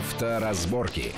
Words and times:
Авторазборки. 0.00 1.12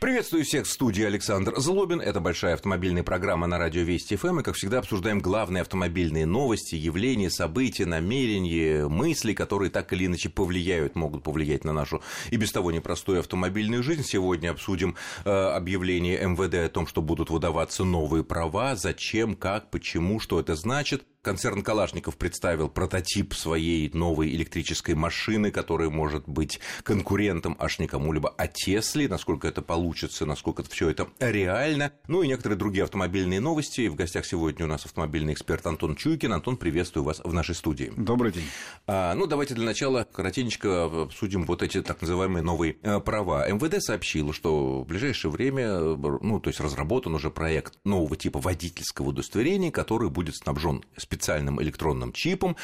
Приветствую 0.00 0.44
всех 0.44 0.66
в 0.66 0.70
студии 0.70 1.02
Александр 1.02 1.58
Злобин. 1.58 2.02
Это 2.02 2.20
большая 2.20 2.52
автомобильная 2.52 3.02
программа 3.02 3.46
на 3.46 3.58
радио 3.58 3.80
Вести 3.84 4.16
ФМ. 4.16 4.40
И, 4.40 4.42
как 4.42 4.54
всегда, 4.54 4.80
обсуждаем 4.80 5.20
главные 5.20 5.62
автомобильные 5.62 6.26
новости, 6.26 6.74
явления, 6.74 7.30
события, 7.30 7.86
намерения, 7.86 8.86
мысли, 8.86 9.32
которые 9.32 9.70
так 9.70 9.94
или 9.94 10.04
иначе 10.04 10.28
повлияют, 10.28 10.94
могут 10.94 11.22
повлиять 11.22 11.64
на 11.64 11.72
нашу 11.72 12.02
и 12.30 12.36
без 12.36 12.52
того 12.52 12.70
непростую 12.70 13.20
автомобильную 13.20 13.82
жизнь. 13.82 14.04
Сегодня 14.04 14.50
обсудим 14.50 14.94
э, 15.24 15.30
объявление 15.30 16.22
МВД 16.22 16.56
о 16.56 16.68
том, 16.68 16.86
что 16.86 17.00
будут 17.00 17.30
выдаваться 17.30 17.84
новые 17.84 18.24
права, 18.24 18.76
зачем, 18.76 19.34
как, 19.34 19.70
почему, 19.70 20.20
что 20.20 20.38
это 20.38 20.54
значит. 20.54 21.04
Концерн 21.22 21.62
Калашников 21.62 22.16
представил 22.16 22.70
прототип 22.70 23.34
своей 23.34 23.90
новой 23.92 24.30
электрической 24.30 24.94
машины, 24.94 25.50
которая 25.50 25.90
может 25.90 26.26
быть 26.26 26.60
конкурентом 26.82 27.56
аж 27.58 27.78
не 27.78 27.86
кому-либо, 27.86 28.32
а 28.38 28.46
Тесле, 28.46 29.06
насколько 29.06 29.46
это 29.46 29.60
получится, 29.60 30.24
насколько 30.24 30.62
все 30.62 30.88
это 30.88 31.08
реально. 31.18 31.92
Ну 32.08 32.22
и 32.22 32.28
некоторые 32.28 32.56
другие 32.56 32.84
автомобильные 32.84 33.38
новости. 33.38 33.88
В 33.88 33.96
гостях 33.96 34.24
сегодня 34.24 34.64
у 34.64 34.68
нас 34.68 34.86
автомобильный 34.86 35.34
эксперт 35.34 35.66
Антон 35.66 35.94
Чуйкин. 35.94 36.32
Антон, 36.32 36.56
приветствую 36.56 37.04
вас 37.04 37.20
в 37.22 37.32
нашей 37.34 37.54
студии. 37.54 37.92
Добрый 37.98 38.32
день. 38.32 38.46
А, 38.86 39.14
ну, 39.14 39.26
давайте 39.26 39.54
для 39.54 39.66
начала 39.66 40.08
коротенько 40.10 41.02
обсудим 41.02 41.44
вот 41.44 41.62
эти 41.62 41.82
так 41.82 42.00
называемые 42.00 42.42
новые 42.42 42.78
э, 42.80 42.98
права. 42.98 43.46
МВД 43.46 43.82
сообщило, 43.82 44.32
что 44.32 44.80
в 44.80 44.86
ближайшее 44.86 45.30
время, 45.30 45.80
ну, 45.80 46.40
то 46.40 46.48
есть 46.48 46.60
разработан 46.60 47.14
уже 47.14 47.30
проект 47.30 47.74
нового 47.84 48.16
типа 48.16 48.38
водительского 48.40 49.08
удостоверения, 49.08 49.70
который 49.70 50.08
будет 50.08 50.36
снабжен 50.36 50.82
специальным 51.10 51.60
электронным 51.60 52.12
чипом, 52.12 52.56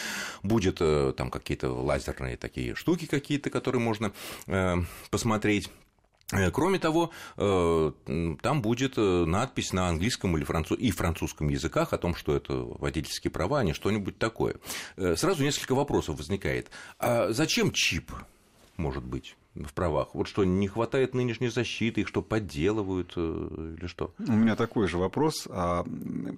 будет 0.45 0.79
э, 0.81 1.13
там 1.17 1.31
какие-то 1.31 1.71
лазерные 1.71 2.37
такие 2.37 2.77
штуки 2.77 3.07
какие-то, 3.07 3.51
которые 3.51 3.83
можно 3.83 4.13
э, 4.47 4.77
посмотреть. 5.11 5.69
Э, 6.31 6.51
кроме 6.53 6.79
того, 6.79 7.11
там 7.37 8.63
будет 8.63 8.97
надпись 8.97 9.73
на 9.73 9.89
английском 9.89 10.37
или 10.37 10.45
француз... 10.45 10.79
и 10.79 10.91
французском 10.93 11.49
языках 11.49 11.93
о 11.93 11.99
том, 11.99 12.15
что 12.15 12.37
это 12.37 12.55
водительские 12.55 13.31
права, 13.31 13.61
а 13.61 13.65
не 13.65 13.75
что-нибудь 13.75 14.19
такое. 14.19 14.57
Сразу 14.97 15.43
несколько 15.43 15.75
вопросов 15.75 16.19
возникает. 16.19 16.71
А 16.99 17.33
зачем 17.33 17.73
чип, 17.73 18.13
может 18.77 19.05
быть? 19.05 19.37
В 19.65 19.73
правах? 19.73 20.15
Вот 20.15 20.29
что, 20.29 20.45
не 20.45 20.69
хватает 20.69 21.15
нынешней 21.15 21.49
защиты, 21.49 22.03
их 22.03 22.09
что, 22.09 22.23
подделывают 22.23 23.13
э, 23.17 23.77
или 23.79 23.87
что? 23.87 24.13
У 24.19 24.33
меня 24.33 24.57
такой 24.57 24.89
же 24.89 24.99
вопрос. 24.99 25.47
А, 25.51 25.85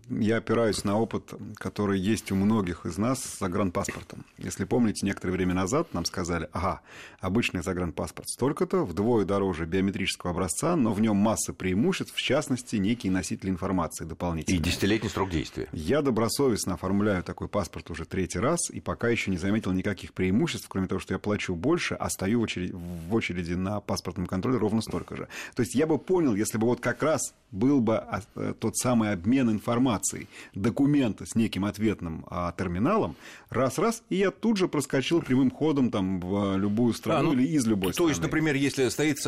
я 0.09 0.37
опираюсь 0.37 0.85
на 0.85 0.99
опыт, 0.99 1.35
который 1.57 1.99
есть 1.99 2.31
у 2.33 2.37
многих 2.37 2.87
из 2.87 2.99
нас 2.99 3.23
с 3.23 3.39
загранпаспортом. 3.39 4.25
Если 4.39 4.65
помните, 4.65 5.07
некоторое 5.07 5.33
время 5.33 5.55
назад 5.55 5.93
нам 5.95 6.05
сказали, 6.05 6.49
ага, 6.53 6.81
обычный 7.21 7.63
загранпаспорт 7.63 8.29
столько-то, 8.29 8.85
вдвое 8.85 9.25
дороже 9.25 9.67
биометрического 9.67 10.33
образца, 10.33 10.77
но 10.77 10.93
в 10.93 11.01
нем 11.01 11.17
масса 11.17 11.53
преимуществ, 11.53 12.15
в 12.15 12.23
частности, 12.23 12.77
некий 12.77 13.11
носитель 13.11 13.51
информации 13.51 14.05
дополнительный. 14.05 14.59
И 14.59 14.63
десятилетний 14.63 15.11
срок 15.11 15.31
действия. 15.31 15.69
Я 15.73 16.03
добросовестно 16.03 16.75
оформляю 16.75 17.23
такой 17.23 17.49
паспорт 17.49 17.91
уже 17.91 18.05
третий 18.05 18.39
раз, 18.39 18.71
и 18.71 18.81
пока 18.81 19.09
еще 19.09 19.31
не 19.31 19.37
заметил 19.39 19.73
никаких 19.73 20.13
преимуществ, 20.13 20.69
кроме 20.69 20.87
того, 20.87 21.01
что 21.01 21.15
я 21.15 21.19
плачу 21.19 21.55
больше, 21.55 21.95
а 21.95 22.09
стою 22.11 22.41
в 22.41 22.43
очередь 22.43 22.73
в 23.09 23.15
очереди 23.15 23.55
на 23.55 23.81
паспортном 23.81 24.27
контроле 24.27 24.59
ровно 24.59 24.81
столько 24.81 25.17
же. 25.17 25.29
То 25.55 25.63
есть 25.63 25.75
я 25.75 25.87
бы 25.87 25.99
понял, 25.99 26.35
если 26.35 26.59
бы 26.59 26.67
вот 26.67 26.81
как 26.81 27.03
раз 27.03 27.35
был 27.51 27.81
бы 27.81 27.97
а, 27.97 28.21
э, 28.37 28.55
тот 28.59 28.77
самый 28.77 29.13
обмен 29.13 29.51
информацией, 29.51 30.29
документа 30.55 31.25
с 31.27 31.35
неким 31.35 31.65
ответным 31.65 32.27
а, 32.31 32.53
терминалом, 32.53 33.17
раз-раз, 33.51 34.03
и 34.11 34.17
я 34.17 34.31
тут 34.31 34.59
же 34.59 34.69
проскочил 34.69 35.23
прямым 35.23 35.51
ходом 35.51 35.91
там, 35.91 36.21
в 36.21 36.57
любую 36.57 36.93
страну 36.93 37.19
а, 37.19 37.23
ну, 37.23 37.33
или 37.33 37.49
из 37.49 37.67
любой 37.67 37.89
то 37.89 37.95
страны. 37.95 38.07
То 38.07 38.11
есть, 38.11 38.23
например, 38.23 38.55
если 38.55 38.89
стоит 38.89 39.19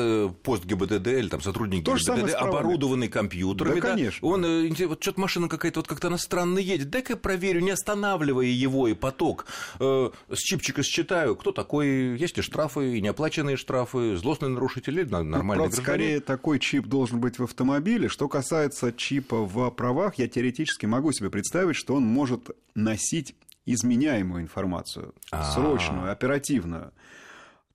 пост 0.42 0.64
ГИБДД 0.64 1.06
или 1.06 1.28
там 1.28 1.40
сотрудник 1.40 1.84
то 1.84 1.96
ГИБДД, 1.96 2.34
оборудованный 2.34 3.08
компьютерами, 3.08 3.80
да, 3.80 3.88
конечно. 3.88 4.28
он, 4.28 4.44
э, 4.44 4.86
вот 4.86 5.02
что-то 5.02 5.20
машина 5.20 5.48
какая-то 5.48 5.80
вот 5.80 5.88
как-то 5.88 6.08
она 6.08 6.18
странно 6.18 6.58
едет, 6.58 6.90
дай-ка 6.90 7.16
проверю, 7.16 7.60
не 7.60 7.70
останавливая 7.70 8.46
его 8.46 8.88
и 8.88 8.94
поток, 8.94 9.46
э, 9.78 10.10
с 10.28 10.38
чипчика 10.38 10.82
считаю, 10.82 11.36
кто 11.36 11.52
такой, 11.52 12.18
есть 12.18 12.36
ли 12.36 12.42
штрафы 12.42 12.96
и 12.98 13.00
неоплаченные 13.00 13.56
штрафы, 13.56 13.69
штрафы, 13.70 14.16
злостные 14.16 14.50
нарушители, 14.50 15.04
нормальные 15.04 15.68
ну, 15.68 15.74
Скорее, 15.74 16.20
такой 16.20 16.58
чип 16.58 16.86
должен 16.86 17.20
быть 17.20 17.38
в 17.38 17.44
автомобиле. 17.44 18.08
Что 18.08 18.28
касается 18.28 18.92
чипа 18.92 19.36
в 19.36 19.70
правах, 19.70 20.16
я 20.18 20.28
теоретически 20.28 20.86
могу 20.86 21.12
себе 21.12 21.30
представить, 21.30 21.76
что 21.76 21.94
он 21.94 22.04
может 22.04 22.50
носить 22.74 23.36
изменяемую 23.66 24.42
информацию, 24.42 25.14
А-а-а. 25.30 25.52
срочную, 25.52 26.10
оперативную. 26.10 26.92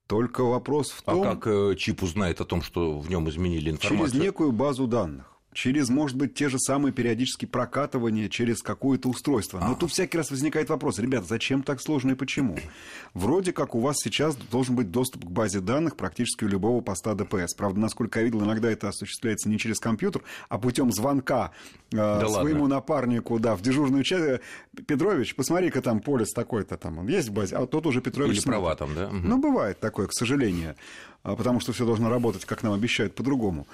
Только 0.07 0.43
вопрос 0.43 0.91
в 0.91 1.01
том... 1.01 1.21
А 1.21 1.35
как 1.35 1.47
э, 1.47 1.75
чип 1.77 2.03
узнает 2.03 2.41
о 2.41 2.45
том, 2.45 2.61
что 2.61 2.99
в 2.99 3.09
нем 3.09 3.27
изменили 3.29 3.71
информацию? 3.71 4.09
Через 4.11 4.21
некую 4.21 4.51
базу 4.51 4.87
данных 4.87 5.34
через, 5.55 5.87
может 5.87 6.17
быть, 6.17 6.33
те 6.33 6.49
же 6.49 6.59
самые 6.59 6.91
периодические 6.91 7.47
прокатывания 7.47 8.27
через 8.27 8.61
какое-то 8.61 9.07
устройство. 9.07 9.57
Но 9.59 9.71
а. 9.71 9.75
тут 9.75 9.89
всякий 9.89 10.17
раз 10.17 10.29
возникает 10.29 10.69
вопрос, 10.69 10.99
ребята, 10.99 11.25
зачем 11.27 11.63
так 11.63 11.81
сложно 11.81 12.11
и 12.11 12.15
почему? 12.15 12.57
Вроде 13.13 13.53
как 13.53 13.73
у 13.73 13.79
вас 13.79 13.95
сейчас 14.03 14.35
должен 14.35 14.75
быть 14.75 14.91
доступ 14.91 15.23
к 15.23 15.29
базе 15.29 15.61
данных 15.61 15.95
практически 15.95 16.43
у 16.43 16.49
любого 16.49 16.81
поста 16.81 17.15
ДПС. 17.15 17.53
Правда, 17.53 17.79
насколько 17.79 18.19
я 18.19 18.25
видел, 18.25 18.43
иногда 18.43 18.69
это 18.69 18.89
осуществляется 18.89 19.47
не 19.47 19.57
через 19.57 19.79
компьютер, 19.79 20.23
а 20.49 20.59
путем 20.59 20.91
звонка 20.91 21.51
э, 21.91 21.95
да 21.95 22.27
своему 22.27 22.63
ладно. 22.63 22.75
напарнику, 22.75 23.39
да, 23.39 23.55
в 23.55 23.61
дежурную 23.61 24.03
часть. 24.03 24.41
Петрович, 24.87 25.35
посмотри-ка 25.35 25.81
там 25.81 26.01
полис 26.01 26.33
такой-то 26.33 26.75
там, 26.75 26.99
он 26.99 27.07
есть 27.07 27.29
в 27.29 27.31
базе, 27.31 27.55
а 27.55 27.65
тот 27.65 27.85
уже 27.85 28.01
Петрович... 28.01 28.39
Или 28.39 28.45
права 28.45 28.75
там, 28.75 28.93
да? 28.93 29.07
Угу. 29.07 29.15
Ну, 29.15 29.37
бывает 29.37 29.79
такое, 29.79 30.07
к 30.07 30.13
сожалению, 30.13 30.75
а, 31.23 31.37
потому 31.37 31.61
что 31.61 31.71
все 31.71 31.85
должно 31.85 32.09
работать, 32.09 32.43
как 32.43 32.61
нам 32.61 32.73
обещают, 32.73 33.15
по-другому. 33.15 33.67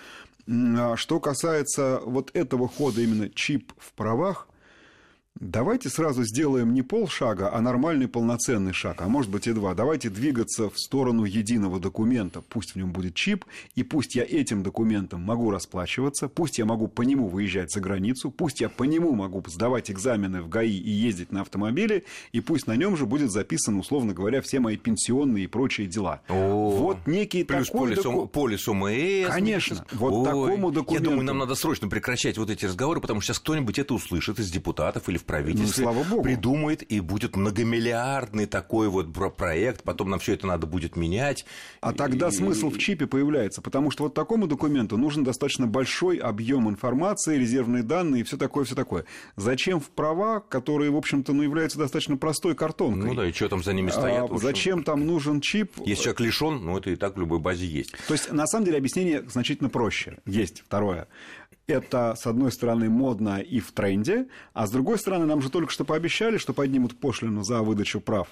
А 0.48 0.96
что 0.98 1.20
касается 1.20 1.71
вот 1.78 2.32
этого 2.34 2.68
хода 2.68 3.02
именно 3.02 3.30
чип 3.30 3.74
в 3.78 3.94
правах, 3.94 4.48
Давайте 5.40 5.90
сразу 5.90 6.24
сделаем 6.24 6.74
не 6.74 6.82
полшага, 6.82 7.54
а 7.54 7.62
нормальный 7.62 8.08
полноценный 8.08 8.74
шаг, 8.74 9.02
а 9.02 9.08
может 9.08 9.32
быть 9.32 9.48
и 9.48 9.54
два. 9.54 9.74
Давайте 9.74 10.10
двигаться 10.10 10.70
в 10.70 10.78
сторону 10.78 11.24
единого 11.24 11.80
документа. 11.80 12.42
Пусть 12.42 12.74
в 12.74 12.76
нем 12.76 12.92
будет 12.92 13.16
чип, 13.16 13.46
и 13.74 13.84
пусть 13.84 14.16
я 14.16 14.24
этим 14.24 14.62
документом 14.62 15.22
могу 15.22 15.50
расплачиваться, 15.50 16.28
пусть 16.28 16.60
я 16.60 16.66
могу 16.66 16.88
по 16.88 17.02
нему 17.02 17.28
выезжать 17.28 17.72
за 17.72 17.80
границу, 17.80 18.30
пусть 18.30 18.60
я 18.60 18.70
по 18.70 18.84
нему 18.84 19.14
могу 19.14 19.42
сдавать 19.48 19.90
экзамены 19.90 20.42
в 20.42 20.50
ГАИ 20.50 20.78
и 20.78 20.92
ездить 20.92 21.32
на 21.32 21.42
автомобиле, 21.42 22.04
и 22.34 22.42
пусть 22.42 22.68
на 22.68 22.76
нем 22.76 22.98
же 22.98 23.06
будет 23.06 23.32
записан, 23.32 23.80
условно 23.80 24.14
говоря, 24.14 24.42
все 24.42 24.60
мои 24.60 24.76
пенсионные 24.76 25.46
и 25.46 25.48
прочие 25.48 25.88
дела. 25.88 26.22
О, 26.28 26.72
вот 26.72 27.08
некий 27.08 27.46
плюс 27.46 27.68
такой 27.68 27.88
полис, 27.88 28.04
доку... 28.04 28.28
полис 28.28 28.68
ОМС. 28.68 29.34
Конечно. 29.34 29.86
Вот 29.94 30.12
Ой, 30.12 30.26
такому 30.26 30.72
документу. 30.72 30.94
Я 30.94 31.10
думаю, 31.10 31.26
нам 31.26 31.38
надо 31.38 31.56
срочно 31.56 31.88
прекращать 31.88 32.38
вот 32.38 32.50
эти 32.50 32.66
разговоры, 32.66 33.00
потому 33.00 33.22
что 33.22 33.34
сейчас 33.34 33.40
кто-нибудь 33.40 33.80
это 33.80 33.94
услышит 33.94 34.38
из 34.38 34.52
депутатов 34.52 35.08
или 35.10 35.21
в 35.22 35.26
правительстве, 35.26 35.86
ну, 35.86 35.92
слава 35.94 36.08
богу. 36.08 36.24
придумает, 36.24 36.84
и 36.92 37.00
будет 37.00 37.36
многомиллиардный 37.36 38.46
такой 38.46 38.90
вот 38.90 39.08
проект, 39.36 39.84
потом 39.84 40.10
нам 40.10 40.20
все 40.20 40.34
это 40.34 40.48
надо 40.48 40.68
будет 40.68 40.96
менять. 40.96 41.46
А 41.80 41.94
тогда 41.94 42.30
и... 42.30 42.32
смысл 42.32 42.70
в 42.70 42.78
чипе 42.78 43.08
появляется, 43.08 43.62
потому 43.62 43.92
что 43.92 44.04
вот 44.04 44.14
такому 44.14 44.48
документу 44.48 44.98
нужен 44.98 45.24
достаточно 45.24 45.68
большой 45.68 46.18
объем 46.18 46.70
информации, 46.70 47.38
резервные 47.38 47.84
данные 47.84 48.22
и 48.22 48.24
все 48.24 48.38
такое, 48.38 48.66
все 48.66 48.76
такое. 48.76 49.06
Зачем 49.36 49.80
в 49.80 49.90
права, 49.90 50.40
которые, 50.40 50.92
в 50.92 50.98
общем-то, 50.98 51.34
ну, 51.34 51.44
являются 51.44 51.78
достаточно 51.78 52.18
простой 52.18 52.56
картонкой? 52.56 53.10
Ну 53.10 53.16
да, 53.16 53.28
и 53.28 53.32
что 53.32 53.50
там 53.50 53.64
за 53.64 53.74
ними 53.74 53.90
стоят? 53.90 54.32
А, 54.32 54.38
зачем 54.38 54.84
там 54.84 55.06
нужен 55.06 55.42
чип? 55.42 55.74
Если 55.86 56.04
человек 56.04 56.20
лишен, 56.22 56.66
ну 56.66 56.78
это 56.78 56.90
и 56.90 56.96
так 56.96 57.16
в 57.16 57.20
любой 57.20 57.40
базе 57.40 57.66
есть. 57.66 57.92
То 58.08 58.14
есть, 58.14 58.32
на 58.32 58.48
самом 58.48 58.66
деле, 58.66 58.78
объяснение 58.78 59.24
значительно 59.28 59.70
проще. 59.70 60.18
Есть 60.26 60.62
второе 60.62 61.08
это, 61.68 62.16
с 62.16 62.28
одной 62.28 62.52
стороны, 62.52 62.90
модно 62.90 63.40
и 63.40 63.60
в 63.60 63.72
тренде, 63.72 64.28
а 64.54 64.68
с 64.68 64.72
другой 64.72 64.98
стороны, 64.98 65.26
нам 65.26 65.42
же 65.42 65.50
только 65.50 65.72
что 65.72 65.86
пообещали, 65.86 66.38
что 66.38 66.54
поднимут 66.54 67.00
пошлину 67.00 67.44
за 67.44 67.62
выдачу 67.62 68.02
прав. 68.02 68.28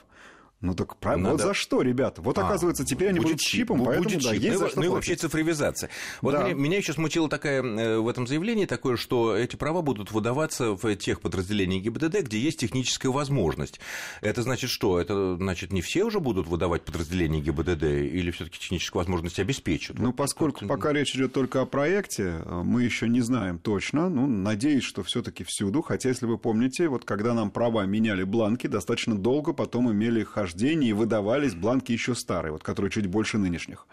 Ну 0.61 0.73
так 0.73 0.97
правильно. 0.97 1.31
Вот 1.31 1.41
за 1.41 1.53
что, 1.53 1.81
ребята? 1.81 2.21
Вот 2.21 2.37
а, 2.37 2.45
оказывается, 2.45 2.83
теперь 2.83 3.09
они 3.09 3.19
будут 3.19 3.39
чипом, 3.39 3.77
будет 3.77 3.87
поэтому 3.87 4.09
чип. 4.09 4.23
да, 4.23 4.33
есть 4.33 4.59
ну, 4.59 4.65
за 4.65 4.69
что 4.69 4.79
ну 4.79 4.85
и 4.85 4.89
вообще 4.89 5.15
цифровизация. 5.15 5.89
Вот 6.21 6.33
да. 6.33 6.43
меня, 6.43 6.53
меня 6.53 6.77
еще 6.77 6.91
смутило 6.91 7.29
такая 7.29 7.63
э, 7.63 7.99
в 7.99 8.07
этом 8.09 8.27
заявлении 8.27 8.65
такое, 8.65 8.97
что 8.97 9.37
эти 9.37 9.55
права 9.55 9.81
будут 9.81 10.11
выдаваться 10.11 10.71
в 10.71 10.95
тех 10.97 11.21
подразделениях 11.21 11.83
ГИБДД, 11.83 12.23
где 12.23 12.39
есть 12.39 12.59
техническая 12.59 13.09
возможность. 13.09 13.79
Это 14.19 14.41
значит 14.41 14.69
что? 14.69 14.99
Это 14.99 15.37
значит 15.37 15.71
не 15.71 15.81
все 15.81 16.03
уже 16.03 16.19
будут 16.19 16.47
выдавать 16.47 16.83
подразделения 16.83 17.39
ГИБДД 17.39 17.83
или 17.83 18.29
все-таки 18.31 18.59
техническую 18.59 18.99
возможность 18.99 19.39
обеспечат? 19.39 19.97
Ну, 19.97 20.11
поскольку 20.11 20.67
пока 20.67 20.91
речь 20.91 21.15
идет 21.15 21.31
только 21.31 21.61
о 21.61 21.65
проекте, 21.65 22.41
э, 22.43 22.61
мы 22.65 22.83
еще 22.83 23.07
не 23.07 23.21
знаем 23.21 23.59
точно. 23.59 24.09
Ну, 24.09 24.27
надеюсь, 24.27 24.83
что 24.83 25.03
все-таки 25.03 25.45
всюду. 25.45 25.81
Хотя, 25.81 26.09
если 26.09 26.25
вы 26.25 26.37
помните, 26.37 26.89
вот 26.89 27.05
когда 27.05 27.33
нам 27.33 27.49
права 27.49 27.85
меняли 27.85 28.23
бланки, 28.23 28.67
достаточно 28.67 29.17
долго 29.17 29.53
потом 29.53 29.89
имели 29.89 30.23
хождение 30.49 30.89
и 30.89 30.93
выдавались 30.93 31.53
бланки 31.53 31.91
еще 31.91 32.15
старые, 32.15 32.51
вот, 32.51 32.63
которые 32.63 32.91
чуть 32.91 33.07
больше 33.07 33.37
нынешних. 33.37 33.85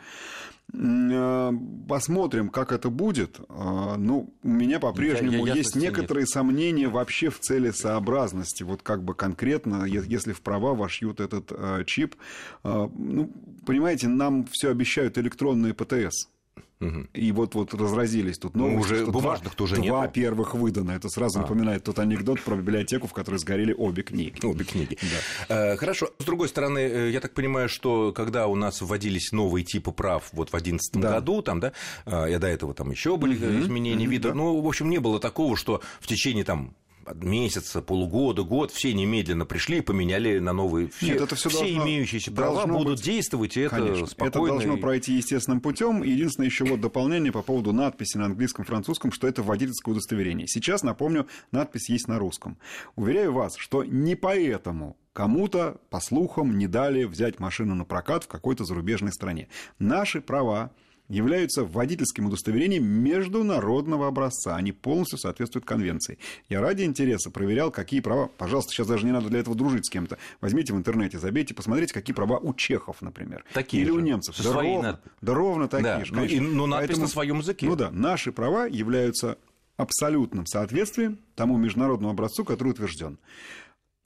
Э, 0.73 1.53
посмотрим, 1.89 2.49
как 2.49 2.73
это 2.73 2.91
будет. 2.91 3.39
Э, 3.49 3.95
ну, 3.97 4.33
у 4.43 4.49
меня 4.49 4.81
по-прежнему 4.81 5.47
есть 5.47 5.77
некоторые 5.77 6.23
нет. 6.23 6.31
сомнения 6.31 6.89
вообще 6.89 7.31
в 7.31 7.39
целесообразности. 7.39 8.63
Вот 8.65 8.83
как 8.83 9.05
бы 9.05 9.15
конкретно, 9.15 9.85
если 9.85 10.33
в 10.33 10.41
права 10.41 10.75
вошьют 10.75 11.21
этот 11.21 11.53
э, 11.53 11.85
чип. 11.87 12.17
Ну, 12.65 13.31
понимаете, 13.65 14.09
нам 14.09 14.47
все 14.51 14.71
обещают 14.71 15.19
электронные 15.19 15.75
ПТС. 15.75 16.29
Угу. 16.79 17.07
И 17.15 17.33
вот, 17.33 17.55
вот 17.55 17.73
разразились 17.73 18.39
тут 18.39 18.55
новости, 18.55 18.77
ну, 18.77 18.81
уже 18.81 19.03
что 19.03 19.11
бумажных 19.11 19.53
два, 19.53 19.57
тоже 19.57 19.77
два 19.77 20.09
первых 20.09 20.55
выдано. 20.55 20.91
Это 20.91 21.09
сразу 21.09 21.39
а. 21.39 21.43
напоминает 21.43 21.85
тот 21.85 21.99
анекдот 21.99 22.41
про 22.43 22.57
библиотеку, 22.57 23.07
в 23.07 23.15
которой 23.15 23.37
сгорели 23.37 23.73
обе 23.73 24.03
книги. 24.03 24.45
Обе 24.45 24.65
книги. 24.65 24.99
Да. 25.49 25.73
Э, 25.73 25.77
хорошо. 25.77 26.11
С 26.19 26.25
другой 26.25 26.49
стороны, 26.49 26.81
э, 26.81 27.11
я 27.11 27.21
так 27.21 27.33
понимаю, 27.33 27.69
что 27.69 28.13
когда 28.13 28.47
у 28.47 28.57
нас 28.57 28.83
вводились 28.83 29.33
новые 29.33 29.65
типы 29.65 29.93
прав 29.93 30.29
вот 30.33 30.49
в 30.49 30.51
2011 30.51 31.01
да. 31.01 31.13
году, 31.13 31.43
там, 31.43 31.61
да, 31.61 31.73
э, 32.05 32.27
я 32.31 32.39
до 32.39 32.49
этого 32.49 32.75
там 32.75 32.91
еще 32.91 33.17
были 33.17 33.37
угу. 33.37 33.61
изменения 33.61 34.05
угу, 34.05 34.13
вида, 34.13 34.29
да. 34.31 34.35
ну, 34.35 34.61
в 34.61 34.67
общем, 34.67 34.91
не 34.91 34.99
было 34.99 35.21
такого, 35.21 35.57
что 35.57 35.81
в 36.01 36.07
течение 36.07 36.45
там 36.45 36.75
месяца, 37.15 37.83
полугода, 37.83 38.43
год, 38.43 38.71
все 38.71 38.93
немедленно 38.93 39.47
пришли 39.47 39.79
и 39.79 39.81
поменяли 39.81 40.39
на 40.39 40.53
новые. 40.53 40.89
Все, 40.89 41.07
Нет, 41.07 41.23
это 41.23 41.35
все, 41.35 41.49
все 41.49 41.61
должно, 41.61 41.85
имеющиеся 41.85 42.33
права 42.33 42.67
будут 42.67 42.99
быть, 42.99 43.05
действовать, 43.05 43.57
и 43.57 43.61
это 43.61 43.77
конечно, 43.77 44.07
спокойно. 44.07 44.55
Это 44.55 44.65
должно 44.65 44.77
пройти 44.77 45.15
естественным 45.15 45.61
путем. 45.61 46.03
Единственное 46.03 46.49
еще 46.49 46.65
вот 46.65 46.81
дополнение 46.81 47.33
по 47.33 47.43
поводу 47.43 47.73
надписи 47.73 48.17
на 48.17 48.27
английском, 48.27 48.65
французском, 48.65 49.13
что 49.13 49.27
это 49.27 49.43
водительское 49.43 49.93
удостоверение. 49.93 50.47
Сейчас, 50.47 50.83
напомню, 50.83 51.27
надпись 51.53 51.89
есть 51.89 52.09
на 52.09 52.19
русском. 52.19 52.59
Уверяю 52.95 53.33
вас, 53.33 53.57
что 53.57 53.85
не 53.85 54.15
поэтому 54.15 54.97
кому-то, 55.13 55.81
по 55.89 56.01
слухам, 56.01 56.59
не 56.59 56.67
дали 56.67 57.05
взять 57.05 57.41
машину 57.41 57.75
на 57.75 57.85
прокат 57.85 58.25
в 58.25 58.29
какой-то 58.29 58.65
зарубежной 58.65 59.13
стране. 59.13 59.49
Наши 59.79 60.21
права 60.21 60.73
являются 61.09 61.65
водительским 61.65 62.27
удостоверением 62.27 62.85
международного 62.85 64.09
образца. 64.09 64.57
Они 64.57 64.73
полностью 64.73 65.19
соответствуют 65.19 65.65
конвенции. 65.65 66.19
Я 66.49 66.61
ради 66.61 66.83
интереса 66.83 67.31
проверял, 67.31 67.71
какие 67.71 68.01
права... 68.01 68.29
Пожалуйста, 68.39 68.73
сейчас 68.73 68.87
даже 68.87 69.07
не 69.07 69.13
надо 69.13 69.29
для 69.29 69.41
этого 69.41 69.57
дружить 69.57 69.87
с 69.87 69.91
кем-то. 69.91 70.19
Возьмите 70.41 70.73
в 70.73 70.77
интернете, 70.77 71.19
забейте, 71.19 71.55
посмотрите, 71.55 71.95
какие 71.95 72.15
права 72.15 72.39
у 72.39 72.55
чехов, 72.55 73.03
например. 73.03 73.45
Такие 73.53 73.83
Или 73.83 73.91
же. 73.91 73.97
у 73.97 74.01
немцев. 74.01 74.37
Да, 74.43 74.53
ровно, 74.53 74.83
над... 74.83 75.01
да 75.21 75.35
ровно 75.35 75.69
такие 75.69 75.99
да. 75.99 76.05
же. 76.05 76.15
Ну, 76.15 76.25
и, 76.25 76.41
ну, 76.41 76.67
надпись 76.67 76.89
Поэтому, 76.89 77.07
на 77.07 77.11
своем 77.11 77.39
языке. 77.39 77.67
Ну 77.67 77.77
да, 77.77 77.91
наши 77.91 78.33
права 78.33 78.67
являются 78.67 79.39
абсолютным 79.77 80.47
соответствием 80.47 81.19
тому 81.35 81.57
международному 81.57 82.13
образцу, 82.13 82.45
который 82.45 82.69
утвержден. 82.71 83.19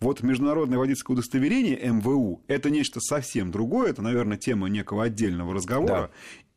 Вот 0.00 0.22
международное 0.22 0.78
водительское 0.78 1.14
удостоверение 1.14 1.76
МВУ– 1.76 2.42
это 2.48 2.70
нечто 2.70 3.00
совсем 3.00 3.50
другое, 3.50 3.90
это, 3.90 4.00
наверное, 4.00 4.38
тема 4.38 4.68
некого 4.68 5.04
отдельного 5.04 5.52
разговора. 5.52 6.10
Да. 6.10 6.10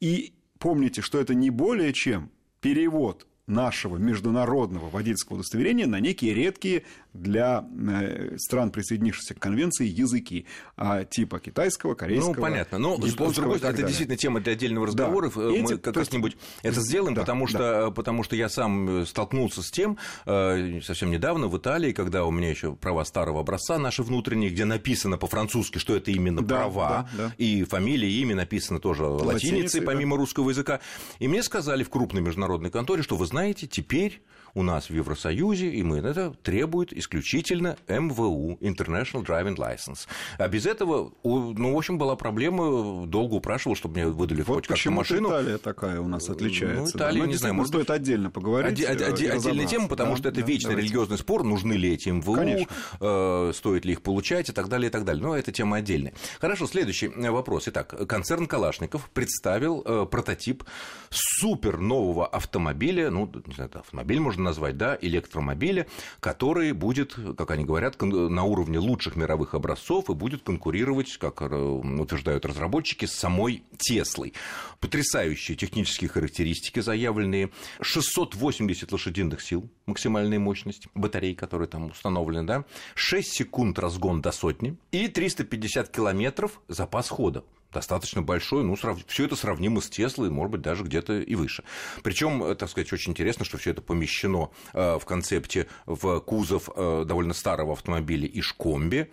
И 0.04 0.34
помните, 0.60 1.02
что 1.02 1.18
это 1.18 1.34
не 1.34 1.50
более 1.50 1.94
чем 1.94 2.30
перевод 2.60 3.26
нашего 3.48 3.96
международного 3.96 4.90
водительского 4.90 5.36
удостоверения 5.38 5.88
на 5.88 6.02
некие 6.02 6.34
редкие 6.34 6.84
для 7.13 7.63
э, 7.89 8.38
стран, 8.38 8.71
присоединившихся 8.71 9.36
к 9.36 9.39
конвенции, 9.39 9.86
языки 9.86 10.45
а, 10.75 11.04
типа 11.04 11.39
китайского, 11.39 11.94
корейского, 11.94 12.33
Ну, 12.33 12.42
понятно. 12.42 12.77
Но, 12.80 12.98
с 12.98 13.13
другой 13.13 13.33
стороны, 13.33 13.57
это 13.57 13.83
действительно 13.83 14.18
тема 14.18 14.39
для 14.42 14.54
отдельного 14.54 14.88
разговора. 14.88 15.31
Да. 15.33 15.42
Мы 15.42 15.57
Эти, 15.60 15.77
как-нибудь 15.77 16.38
это 16.63 16.81
сделаем, 16.81 17.13
да, 17.13 17.21
потому, 17.21 17.48
что, 17.48 17.57
да. 17.57 17.92
потому 17.92 18.24
что 18.24 18.36
я 18.36 18.50
сам 18.50 19.01
э, 19.01 19.06
столкнулся 19.06 19.62
с 19.62 19.69
тем 19.69 19.98
э, 20.25 20.81
совсем 20.81 21.12
недавно 21.12 21.48
в 21.48 21.57
Италии, 21.57 21.92
когда 21.92 22.25
у 22.25 22.31
меня 22.31 22.50
еще 22.50 22.74
права 22.75 23.06
старого 23.06 23.42
образца 23.42 23.77
наши 23.77 24.01
внутренние, 24.01 24.50
где 24.50 24.65
написано 24.65 25.18
по-французски, 25.18 25.77
что 25.77 25.95
это 25.95 26.10
именно 26.12 26.42
да, 26.42 26.56
права, 26.56 27.10
да, 27.13 27.25
да. 27.25 27.36
и 27.38 27.63
фамилия, 27.63 28.10
и 28.10 28.21
имя 28.21 28.36
написано 28.36 28.80
тоже 28.80 29.04
латиницей, 29.04 29.33
латиницей 29.33 29.81
помимо 29.81 30.15
да. 30.15 30.21
русского 30.21 30.50
языка. 30.50 30.80
И 31.19 31.27
мне 31.27 31.44
сказали 31.44 31.83
в 31.83 31.89
крупной 31.89 32.21
международной 32.21 32.71
конторе, 32.71 33.04
что 33.04 33.15
вы 33.18 33.27
знаете, 33.27 33.68
теперь 33.68 34.21
у 34.56 34.64
нас 34.64 34.90
в 34.90 34.94
Евросоюзе, 34.94 35.70
и 35.70 35.84
мы 35.84 35.98
это 35.98 36.34
требует 36.44 36.94
исключительно 36.94 37.78
МВУ, 37.88 38.58
International 38.62 39.26
Driving 39.26 39.56
License. 39.56 40.08
А 40.38 40.48
без 40.48 40.66
этого, 40.66 41.12
ну, 41.24 41.74
в 41.74 41.78
общем, 41.78 41.98
была 41.98 42.16
проблема, 42.16 43.08
долго 43.08 43.36
упрашивал, 43.36 43.76
чтобы 43.76 43.96
мне 43.96 44.08
выдали 44.08 44.42
вот 44.42 44.56
хоть 44.56 44.68
как-то 44.68 44.92
машину. 44.92 45.30
Италия 45.30 45.58
такая 45.58 46.00
у 46.00 46.08
нас 46.08 46.30
отличается. 46.30 46.96
Ну, 46.96 47.00
Италия, 47.00 47.22
да? 47.22 47.28
не 47.28 47.36
знаю, 47.36 47.54
может 47.56 47.70
стоит 47.70 47.90
отдельно 47.90 48.30
поговорить. 48.30 48.80
Оди- 48.80 48.86
оди- 48.86 49.26
отдельная 49.26 49.66
тема, 49.66 49.88
потому 49.88 50.12
да, 50.12 50.18
что 50.18 50.30
это 50.30 50.42
да, 50.42 50.46
вечный 50.48 50.72
давайте. 50.72 50.88
религиозный 50.88 51.18
спор, 51.18 51.44
нужны 51.44 51.74
ли 51.74 51.94
эти 51.94 52.10
МВУ, 52.10 52.68
э, 53.00 53.52
стоит 53.54 53.86
ли 53.86 53.94
их 53.94 54.02
получать 54.02 54.50
и 54.50 54.52
так 54.52 54.68
далее, 54.68 54.90
и 54.90 54.92
так 54.92 55.06
далее. 55.06 55.24
Но 55.24 55.36
это 55.36 55.52
тема 55.52 55.78
отдельная. 55.78 56.14
Хорошо, 56.40 56.68
следующий 56.68 57.08
вопрос. 57.08 57.68
Итак, 57.68 58.08
концерн 58.08 58.46
Калашников 58.46 59.10
представил 59.12 59.82
э, 59.86 60.06
прототип 60.10 60.64
супер 61.10 61.80
нового 61.80 62.28
автомобиля, 62.28 63.10
ну, 63.10 63.32
не 63.46 63.54
знаю, 63.54 63.72
автомобиль 63.74 64.20
можно 64.20 64.43
назвать, 64.44 64.78
да, 64.78 64.98
электромобиля, 65.01 65.88
который 66.19 66.72
будет, 66.74 67.16
как 67.38 67.51
они 67.51 67.66
говорят, 67.66 68.00
на 68.01 68.44
уровне 68.44 68.80
лучших 68.80 69.16
мировых 69.16 69.54
образцов 69.54 70.10
и 70.10 70.13
будет 70.13 70.44
конкурировать, 70.44 71.18
как 71.18 71.42
э, 71.42 71.45
утверждают 71.45 72.45
разработчики, 72.45 73.06
с 73.06 73.13
самой 73.13 73.63
Теслой. 73.78 74.34
Потрясающие 74.80 75.57
технические 75.57 76.10
характеристики 76.10 76.80
заявленные. 76.80 77.51
680 77.81 78.92
лошадиных 78.92 79.42
сил, 79.42 79.69
максимальная 79.86 80.40
мощность 80.40 80.88
батарей, 80.94 81.36
которые 81.36 81.68
там 81.68 81.88
установлены, 81.88 82.46
да, 82.46 82.66
6 82.96 83.31
секунд 83.31 83.80
разгон 83.80 84.22
до 84.22 84.31
сотни 84.31 84.78
и 84.92 85.07
350 85.07 85.89
километров 85.89 86.62
запас 86.68 87.10
хода 87.10 87.44
достаточно 87.74 88.22
большой, 88.22 88.64
ну, 88.64 88.75
срав... 88.78 89.00
все 89.08 89.25
это 89.25 89.36
сравнимо 89.36 89.81
с 89.81 89.90
Теслой, 89.90 90.30
может 90.30 90.52
быть, 90.52 90.62
даже 90.62 90.84
где-то 90.84 91.20
и 91.20 91.36
выше. 91.36 91.64
Причем, 92.04 92.44
э, 92.44 92.56
так 92.56 92.70
сказать, 92.70 92.92
очень 92.94 93.12
интересно, 93.12 93.46
что 93.46 93.58
все 93.58 93.72
это 93.72 93.81
помещено 93.81 94.50
э, 94.74 94.98
в 95.00 95.06
концепте 95.06 95.68
в 95.86 96.20
кузов 96.22 96.70
э, 96.75 97.04
довольно 97.06 97.34
старого 97.34 97.74
автомобиля 97.74 98.30
Ишкомби, 98.31 99.10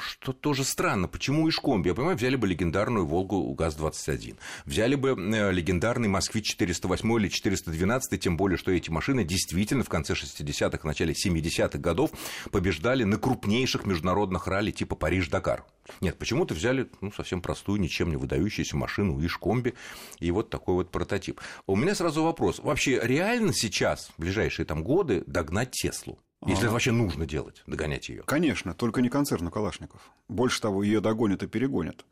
что 0.00 0.32
тоже 0.32 0.64
странно. 0.64 1.08
Почему 1.08 1.48
Ишкомби? 1.48 1.88
Я 1.88 1.94
понимаю, 1.94 2.16
взяли 2.16 2.36
бы 2.36 2.46
легендарную 2.46 3.06
Волгу 3.06 3.52
ГАЗ-21, 3.54 4.38
взяли 4.64 4.94
бы 4.94 5.10
легендарный 5.10 6.08
Москвич 6.08 6.50
408 6.50 7.12
или 7.20 7.28
412, 7.28 8.20
тем 8.20 8.36
более, 8.36 8.56
что 8.56 8.70
эти 8.70 8.90
машины 8.90 9.24
действительно 9.24 9.84
в 9.84 9.88
конце 9.88 10.14
60-х, 10.14 10.86
начале 10.86 11.12
70-х 11.12 11.78
годов 11.78 12.10
побеждали 12.50 13.04
на 13.04 13.18
крупнейших 13.18 13.86
международных 13.86 14.46
ралли 14.46 14.70
типа 14.70 14.96
Париж-Дакар. 14.96 15.64
Нет, 16.00 16.18
почему-то 16.18 16.54
взяли 16.54 16.90
ну, 17.00 17.12
совсем 17.12 17.42
простую, 17.42 17.80
ничем 17.80 18.10
не 18.10 18.16
выдающуюся 18.16 18.76
машину 18.76 19.24
Ишкомби 19.24 19.74
и 20.18 20.30
вот 20.30 20.50
такой 20.50 20.74
вот 20.74 20.90
прототип. 20.90 21.40
У 21.66 21.76
меня 21.76 21.94
сразу 21.94 22.22
вопрос. 22.22 22.58
Вообще 22.58 23.00
реально 23.02 23.52
сейчас, 23.52 24.10
в 24.16 24.20
ближайшие 24.20 24.64
там 24.66 24.82
годы, 24.82 25.24
догнать 25.26 25.72
Теслу? 25.72 26.18
Если 26.46 26.64
это 26.64 26.72
вообще 26.72 26.92
нужно 26.92 27.26
делать, 27.26 27.62
догонять 27.66 28.08
ее. 28.08 28.22
Конечно, 28.22 28.74
только 28.74 29.00
не 29.00 29.08
концерну 29.08 29.50
Калашников. 29.50 30.10
Больше 30.28 30.60
того, 30.60 30.82
ее 30.82 31.00
догонят 31.00 31.42
и 31.42 31.46
перегонят. 31.46 32.04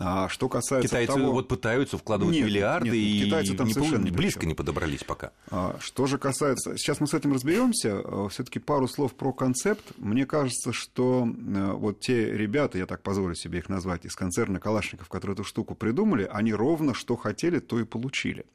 А 0.00 0.28
что 0.28 0.48
касается 0.48 0.88
китайцы 0.88 1.14
того... 1.14 1.32
вот 1.32 1.48
пытаются 1.48 1.98
вкладывать 1.98 2.34
нет, 2.34 2.46
миллиарды 2.46 2.90
нет, 2.90 2.94
и 2.94 3.24
китайцы 3.24 3.54
там 3.54 3.66
не 3.66 3.74
совершенно 3.74 4.04
не 4.04 4.10
близко 4.10 4.46
не 4.46 4.54
подобрались 4.54 5.04
пока. 5.04 5.32
А, 5.50 5.76
что 5.80 6.06
же 6.06 6.18
касается, 6.18 6.76
сейчас 6.76 7.00
мы 7.00 7.06
с 7.06 7.14
этим 7.14 7.32
разберемся. 7.32 8.00
А, 8.04 8.28
Все-таки 8.28 8.58
пару 8.58 8.86
слов 8.86 9.14
про 9.14 9.32
концепт. 9.32 9.84
Мне 9.96 10.26
кажется, 10.26 10.72
что 10.72 11.26
а, 11.26 11.72
вот 11.72 12.00
те 12.00 12.36
ребята, 12.36 12.78
я 12.78 12.86
так 12.86 13.02
позволю 13.02 13.34
себе 13.34 13.58
их 13.58 13.68
назвать, 13.68 14.04
из 14.04 14.14
концерна 14.14 14.60
Калашников, 14.60 15.08
которые 15.08 15.34
эту 15.34 15.44
штуку 15.44 15.74
придумали, 15.74 16.28
они 16.30 16.54
ровно 16.54 16.94
что 16.94 17.16
хотели, 17.16 17.58
то 17.58 17.80
и 17.80 17.84
получили. 17.84 18.46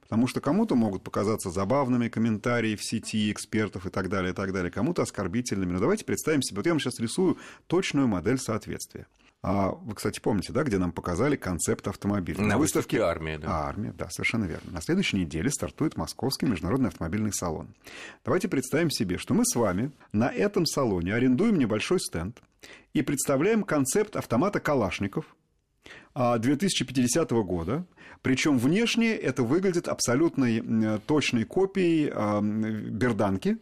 Потому 0.00 0.26
что 0.26 0.40
кому-то 0.40 0.74
могут 0.74 1.02
показаться 1.02 1.50
забавными 1.50 2.08
комментарии 2.08 2.74
в 2.76 2.82
сети 2.82 3.30
экспертов 3.30 3.86
и 3.86 3.90
так 3.90 4.08
далее, 4.08 4.32
и 4.32 4.34
так 4.34 4.52
далее, 4.52 4.70
кому-то 4.70 5.02
оскорбительными. 5.02 5.72
Но 5.72 5.80
давайте 5.80 6.04
представим 6.04 6.42
себе, 6.42 6.56
вот 6.56 6.66
я 6.66 6.72
вам 6.72 6.80
сейчас 6.80 6.98
рисую 6.98 7.38
точную 7.66 8.08
модель 8.08 8.38
соответствия. 8.38 9.06
А 9.40 9.70
вы, 9.70 9.94
кстати, 9.94 10.18
помните, 10.18 10.52
да, 10.52 10.64
где 10.64 10.78
нам 10.78 10.90
показали 10.90 11.36
концепт 11.36 11.86
автомобиля? 11.86 12.40
На, 12.40 12.46
На 12.48 12.58
выставке, 12.58 12.98
выставке 12.98 13.02
армии, 13.02 13.36
да. 13.36 13.48
А, 13.48 13.68
армия, 13.68 13.92
да, 13.96 14.10
совершенно 14.10 14.46
верно. 14.46 14.72
На 14.72 14.80
следующей 14.80 15.18
неделе 15.18 15.48
стартует 15.50 15.96
Московский 15.96 16.46
международный 16.46 16.88
автомобильный 16.88 17.32
салон. 17.32 17.74
Давайте 18.24 18.48
представим 18.48 18.90
себе, 18.90 19.16
что 19.16 19.34
мы 19.34 19.44
с 19.44 19.54
вами 19.54 19.92
на 20.12 20.28
этом 20.28 20.66
салоне 20.66 21.14
арендуем 21.14 21.56
небольшой 21.56 22.00
стенд 22.00 22.42
и 22.94 23.02
представляем 23.02 23.62
концепт 23.62 24.16
автомата 24.16 24.58
Калашников 24.58 25.36
2050 26.14 27.30
года. 27.30 27.86
Причем 28.22 28.58
внешне 28.58 29.14
это 29.14 29.44
выглядит 29.44 29.86
абсолютной 29.86 30.98
точной 31.06 31.44
копией 31.44 32.10
берданки, 32.90 33.58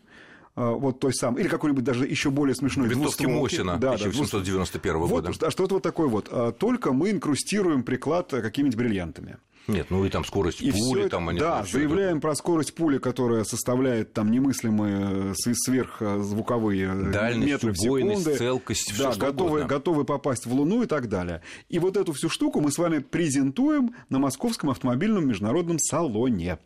вот 0.57 1.01
той 1.01 1.13
самой, 1.15 1.43
или 1.43 1.49
какой-нибудь 1.49 1.85
даже 1.85 2.07
еще 2.07 2.31
более 2.31 2.55
смешной 2.55 2.89
Винтовки 2.89 3.27
Мосина 3.27 3.77
да, 3.77 3.93
1891 3.93 4.93
да, 4.93 4.99
года. 4.99 5.29
Вот, 5.29 5.43
а 5.43 5.51
что-то 5.51 5.75
вот 5.75 5.83
такое 5.83 6.09
вот. 6.09 6.59
Только 6.59 6.93
мы 6.93 7.11
инкрустируем 7.11 7.83
приклад 7.83 8.31
какими-нибудь 8.31 8.79
бриллиантами. 8.79 9.37
Нет, 9.69 9.89
ну 9.91 10.05
и 10.05 10.11
там 10.11 10.25
скорость 10.25 10.63
и 10.63 10.71
пули, 10.71 11.01
все, 11.01 11.09
там 11.09 11.29
они 11.29 11.41
Да, 11.41 11.65
заявляем 11.65 12.19
это... 12.19 12.29
про 12.29 12.35
скорость 12.37 12.75
пули, 12.75 12.99
которая 12.99 13.45
составляет 13.45 14.13
там 14.13 14.31
немыслимые 14.31 15.33
э, 15.33 15.55
сверхзвуковые 15.55 16.89
э, 16.89 17.13
Дальность, 17.13 17.47
метры 17.47 17.73
в 17.73 17.77
секунды. 17.77 18.37
целкость, 18.37 18.97
да, 18.97 19.15
готовы, 19.15 19.65
готовы 19.65 20.05
попасть 20.05 20.47
в 20.47 20.53
Луну 20.53 20.85
и 20.85 20.87
так 20.87 21.09
далее. 21.09 21.43
И 21.69 21.79
вот 21.79 21.97
эту 21.97 22.13
всю 22.13 22.29
штуку 22.29 22.61
мы 22.61 22.71
с 22.71 22.79
вами 22.79 22.99
презентуем 22.99 23.95
на 24.09 24.19
Московском 24.19 24.71
автомобильном 24.71 25.27
международном 25.27 25.79
салоне. 25.79 26.59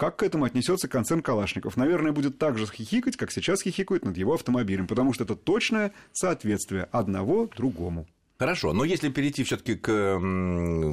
Как 0.00 0.16
к 0.16 0.22
этому 0.22 0.46
отнесется 0.46 0.88
концерн 0.88 1.20
Калашников? 1.20 1.76
Наверное, 1.76 2.12
будет 2.12 2.38
так 2.38 2.56
же 2.56 2.64
хихикать, 2.64 3.18
как 3.18 3.30
сейчас 3.30 3.60
хихикают 3.60 4.02
над 4.02 4.16
его 4.16 4.32
автомобилем, 4.32 4.86
потому 4.86 5.12
что 5.12 5.24
это 5.24 5.36
точное 5.36 5.92
соответствие 6.12 6.84
одного 6.84 7.50
другому. 7.54 8.06
Хорошо, 8.40 8.72
но 8.72 8.84
если 8.84 9.10
перейти 9.10 9.44
все-таки 9.44 9.74
к 9.74 9.90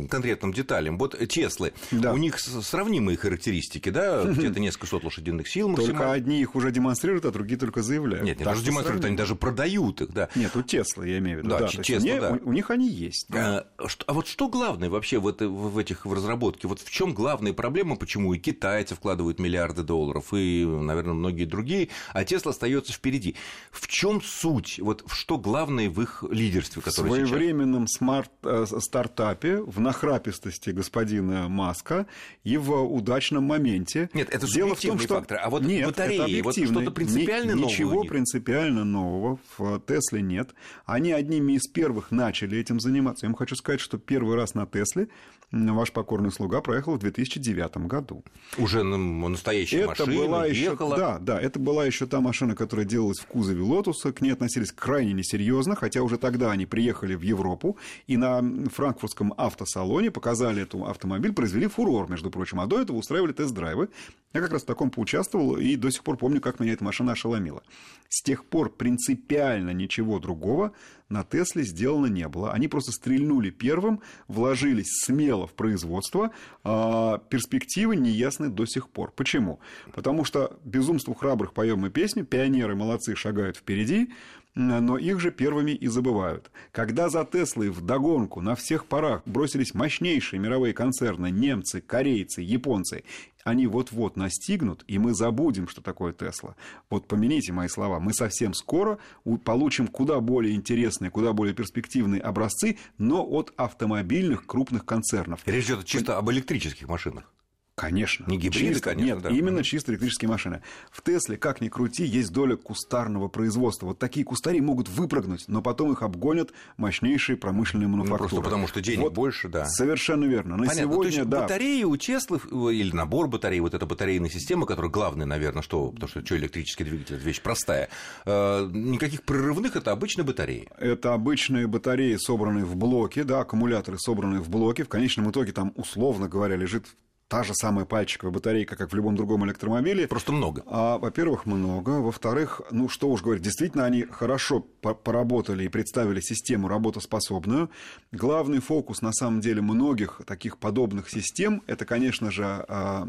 конкретным 0.09 0.51
деталям, 0.51 0.97
вот 0.97 1.17
Теслы, 1.29 1.71
да. 1.91 2.11
у 2.11 2.17
них 2.17 2.39
сравнимые 2.39 3.17
характеристики, 3.17 3.87
да, 3.87 4.25
где-то 4.25 4.59
несколько 4.59 4.87
сот 4.87 5.05
лошадиных 5.05 5.47
сил 5.47 5.69
максимально. 5.69 5.97
Только 5.97 6.11
одни 6.11 6.41
их 6.41 6.55
уже 6.55 6.71
демонстрируют, 6.71 7.23
а 7.23 7.31
другие 7.31 7.57
только 7.57 7.83
заявляют. 7.83 8.25
Нет, 8.25 8.39
не 8.39 8.43
даже 8.43 8.65
демонстрируют, 8.65 9.05
они 9.05 9.15
даже 9.15 9.35
продают 9.35 10.01
их, 10.01 10.11
да. 10.11 10.27
Нет, 10.35 10.57
у 10.57 10.61
Теслы, 10.61 11.07
я 11.07 11.19
имею 11.19 11.37
в 11.37 11.39
виду. 11.39 11.51
Да, 11.51 11.59
да 11.59 11.67
Тесла, 11.67 12.19
да. 12.19 12.31
У, 12.43 12.49
у 12.49 12.51
них 12.51 12.69
они 12.69 12.89
есть. 12.89 13.27
Да. 13.29 13.65
А, 13.77 13.87
а 14.07 14.13
вот 14.13 14.27
что 14.27 14.49
главное 14.49 14.89
вообще 14.89 15.17
в, 15.17 15.25
это, 15.25 15.47
в 15.47 15.77
этих 15.77 16.05
в 16.05 16.11
разработке? 16.11 16.67
Вот 16.67 16.81
в 16.81 16.91
чем 16.91 17.13
главная 17.13 17.53
проблема, 17.53 17.95
почему 17.95 18.33
и 18.33 18.39
китайцы 18.39 18.93
вкладывают 18.93 19.39
миллиарды 19.39 19.83
долларов, 19.83 20.33
и, 20.33 20.65
наверное, 20.65 21.13
многие 21.13 21.45
другие, 21.45 21.87
а 22.11 22.25
Тесла 22.25 22.51
остается 22.51 22.91
впереди. 22.91 23.37
В 23.71 23.87
чем 23.87 24.21
суть? 24.21 24.79
Вот 24.79 25.05
что 25.09 25.37
главное 25.37 25.89
в 25.89 26.01
их 26.01 26.25
лидерстве, 26.29 26.81
которое 26.81 27.25
сейчас 27.25 27.36
своевременном 27.37 27.87
старт 27.87 28.31
э, 28.43 28.65
стартапе, 28.79 29.57
в 29.61 29.79
нахрапистости 29.79 30.71
господина 30.71 31.47
Маска 31.47 32.07
и 32.43 32.57
в 32.57 32.73
удачном 32.73 33.43
моменте. 33.43 34.09
Нет, 34.13 34.29
это 34.31 34.47
Дело 34.47 34.75
в 34.75 34.81
том, 34.81 34.99
что... 34.99 35.15
фактор. 35.15 35.39
А 35.41 35.49
вот 35.49 35.63
нет, 35.63 35.87
батареи, 35.87 36.41
вот 36.41 36.55
что-то 36.55 36.91
принципиально 36.91 37.51
Ни, 37.51 37.63
Ничего 37.65 38.03
принципиально 38.03 38.83
нового 38.83 39.39
в 39.57 39.79
Тесле 39.81 40.21
нет. 40.21 40.53
Они 40.85 41.11
одними 41.11 41.53
из 41.53 41.67
первых 41.67 42.11
начали 42.11 42.57
этим 42.57 42.79
заниматься. 42.79 43.25
Я 43.25 43.29
вам 43.29 43.35
хочу 43.35 43.55
сказать, 43.55 43.81
что 43.81 43.97
первый 43.97 44.35
раз 44.35 44.53
на 44.53 44.65
Тесле 44.65 45.09
ваш 45.51 45.91
покорный 45.93 46.31
слуга 46.31 46.61
проехал 46.61 46.95
в 46.95 46.99
2009 46.99 47.77
году. 47.87 48.23
Уже 48.57 48.83
настоящая 48.83 49.79
это 49.79 49.89
машина 49.89 50.15
была 50.15 50.45
ехала. 50.45 50.93
Еще, 50.93 50.99
да, 50.99 51.19
да, 51.19 51.41
это 51.41 51.59
была 51.59 51.85
еще 51.85 52.05
та 52.05 52.19
машина, 52.19 52.55
которая 52.55 52.85
делалась 52.85 53.19
в 53.19 53.27
кузове 53.27 53.61
Лотуса. 53.61 54.11
К 54.11 54.21
ней 54.21 54.31
относились 54.31 54.71
крайне 54.71 55.13
несерьезно, 55.13 55.75
хотя 55.75 56.01
уже 56.01 56.17
тогда 56.17 56.51
они 56.51 56.65
приехали 56.65 57.15
в 57.15 57.21
Европу 57.21 57.77
и 58.07 58.17
на 58.17 58.41
франкфуртском 58.69 59.33
автосалоне 59.37 60.11
показали 60.11 60.63
эту 60.63 60.85
автомобиль, 60.85 61.33
произвели 61.33 61.67
фурор, 61.67 62.09
между 62.09 62.29
прочим, 62.29 62.59
а 62.59 62.67
до 62.67 62.81
этого 62.81 62.97
устраивали 62.97 63.31
тест-драйвы. 63.31 63.89
Я 64.33 64.41
как 64.41 64.51
раз 64.51 64.63
в 64.63 64.65
таком 64.65 64.91
поучаствовал 64.91 65.57
и 65.57 65.75
до 65.77 65.89
сих 65.89 66.03
пор 66.03 66.17
помню, 66.17 66.41
как 66.41 66.59
меня 66.59 66.73
эта 66.73 66.83
машина 66.83 67.13
ошеломила. 67.13 67.63
С 68.09 68.21
тех 68.21 68.45
пор 68.45 68.69
принципиально 68.69 69.71
ничего 69.71 70.19
другого 70.19 70.73
на 71.09 71.23
Тесле 71.23 71.63
сделано 71.63 72.07
не 72.07 72.27
было. 72.27 72.51
Они 72.51 72.67
просто 72.67 72.91
стрельнули 72.91 73.49
первым, 73.49 74.01
вложились 74.27 75.03
смело 75.05 75.36
в 75.45 75.53
производство, 75.53 76.31
а 76.63 77.19
перспективы 77.29 77.95
неясны 77.95 78.49
до 78.49 78.65
сих 78.65 78.89
пор. 78.89 79.11
Почему? 79.11 79.59
Потому 79.93 80.23
что 80.23 80.57
безумству 80.63 81.13
храбрых 81.13 81.53
поем 81.53 81.79
мы 81.79 81.89
песни, 81.89 82.23
пионеры 82.23 82.75
молодцы 82.75 83.15
шагают 83.15 83.57
впереди, 83.57 84.09
но 84.57 84.97
их 84.97 85.19
же 85.19 85.31
первыми 85.31 85.71
и 85.71 85.87
забывают. 85.87 86.49
Когда 86.71 87.09
за 87.09 87.23
Теслой 87.25 87.69
в 87.69 87.81
догонку 87.81 88.41
на 88.41 88.55
всех 88.55 88.85
парах 88.85 89.21
бросились 89.25 89.73
мощнейшие 89.73 90.39
мировые 90.39 90.73
концерны 90.73 91.29
немцы, 91.29 91.79
корейцы, 91.79 92.41
японцы, 92.41 93.03
они 93.43 93.67
вот-вот 93.67 94.17
настигнут, 94.17 94.83
и 94.87 94.97
мы 94.97 95.13
забудем, 95.13 95.67
что 95.67 95.81
такое 95.81 96.11
Тесла. 96.11 96.55
Вот 96.89 97.07
помяните 97.07 97.53
мои 97.53 97.67
слова, 97.67 97.99
мы 97.99 98.13
совсем 98.13 98.53
скоро 98.53 98.97
получим 99.45 99.87
куда 99.87 100.19
более 100.19 100.55
интересные, 100.55 101.11
куда 101.11 101.33
более 101.33 101.53
перспективные 101.53 102.21
образцы, 102.21 102.77
но 102.97 103.25
от 103.25 103.53
автомобильных 103.57 104.47
крупных 104.47 104.85
концернов. 104.85 105.41
Речь 105.45 105.65
идет 105.65 105.85
чисто 105.85 106.17
об 106.17 106.29
электрических 106.31 106.89
машинах. 106.89 107.31
Конечно. 107.77 108.25
Не 108.27 108.37
гибриды, 108.37 108.73
чисто, 108.73 108.89
конечно. 108.89 109.05
Нет, 109.05 109.21
да. 109.21 109.29
именно 109.29 109.63
чисто 109.63 109.91
электрические 109.91 110.29
машины. 110.29 110.63
В 110.89 111.03
Тесле, 111.03 111.37
как 111.37 111.61
ни 111.61 111.69
крути, 111.69 112.05
есть 112.05 112.31
доля 112.31 112.55
кустарного 112.55 113.27
производства. 113.27 113.85
Вот 113.85 113.99
такие 113.99 114.25
кустари 114.25 114.59
могут 114.61 114.89
выпрыгнуть, 114.89 115.43
но 115.47 115.61
потом 115.61 115.91
их 115.91 116.01
обгонят 116.01 116.49
мощнейшие 116.77 117.37
промышленные 117.37 117.87
мануфактуры. 117.87 118.23
Ну, 118.23 118.29
просто 118.29 118.41
потому 118.41 118.67
что 118.67 118.81
денег 118.81 119.03
вот, 119.03 119.13
больше, 119.13 119.47
да. 119.47 119.65
Совершенно 119.65 120.25
верно. 120.25 120.57
На 120.57 120.65
Понятно. 120.65 120.81
сегодня, 120.81 121.11
То 121.11 121.17
есть 121.17 121.29
да. 121.29 121.41
батареи 121.41 121.83
у 121.83 121.95
Теслы, 121.97 122.39
или 122.73 122.95
набор 122.95 123.27
батарей, 123.27 123.59
вот 123.59 123.75
эта 123.75 123.85
батарейная 123.85 124.31
система, 124.31 124.65
которая 124.65 124.89
главная, 124.89 125.27
наверное, 125.27 125.61
что, 125.61 125.91
потому 125.91 126.09
что, 126.09 126.25
что 126.25 126.35
электрический 126.35 126.83
двигатель, 126.83 127.13
это 127.13 127.23
вещь 127.23 127.41
простая. 127.41 127.89
Э, 128.25 128.67
никаких 128.73 129.21
прорывных, 129.21 129.75
это 129.75 129.91
обычные 129.91 130.25
батареи. 130.25 130.67
Это 130.79 131.13
обычные 131.13 131.67
батареи, 131.67 132.15
собранные 132.15 132.65
в 132.65 132.75
блоке, 132.75 133.23
да, 133.23 133.41
аккумуляторы, 133.41 133.99
собранные 133.99 134.41
в 134.41 134.49
блоке. 134.49 134.83
В 134.83 134.89
конечном 134.89 135.29
итоге 135.29 135.51
там, 135.51 135.73
условно 135.75 136.27
говоря, 136.27 136.55
лежит 136.55 136.87
та 137.27 137.43
же 137.43 137.53
самая 137.53 137.85
пальчиковая 137.85 138.33
батарейка, 138.33 138.75
как 138.75 138.91
в 138.91 138.95
любом 138.95 139.15
другом 139.15 139.45
электромобиле. 139.45 140.07
Просто 140.07 140.31
много. 140.31 140.63
А, 140.65 140.97
во-первых, 140.97 141.45
много. 141.45 141.89
Во-вторых, 142.01 142.61
ну 142.71 142.87
что 142.89 143.09
уж 143.09 143.21
говорить, 143.21 143.43
действительно 143.43 143.85
они 143.85 144.03
хорошо 144.03 144.61
поработали 144.61 145.65
и 145.65 145.67
представили 145.67 146.21
систему 146.21 146.67
работоспособную. 146.67 147.69
Главный 148.11 148.59
фокус, 148.59 149.01
на 149.01 149.11
самом 149.11 149.41
деле, 149.41 149.61
многих 149.61 150.21
таких 150.25 150.57
подобных 150.57 151.09
систем, 151.09 151.63
это, 151.67 151.85
конечно 151.85 152.31
же, 152.31 152.45
а, 152.45 153.07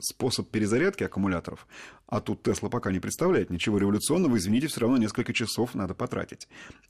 способ 0.00 0.50
перезарядки 0.50 1.04
аккумуляторов. 1.04 1.66
А 2.06 2.20
тут 2.20 2.42
Тесла 2.42 2.68
пока 2.68 2.92
не 2.92 3.00
представляет 3.00 3.50
ничего 3.50 3.78
революционного. 3.78 4.36
Извините, 4.36 4.66
все 4.68 4.80
равно 4.80 4.96
несколько 4.98 5.32
часов 5.32 5.74
надо 5.74 5.94
потратить. 5.94 6.48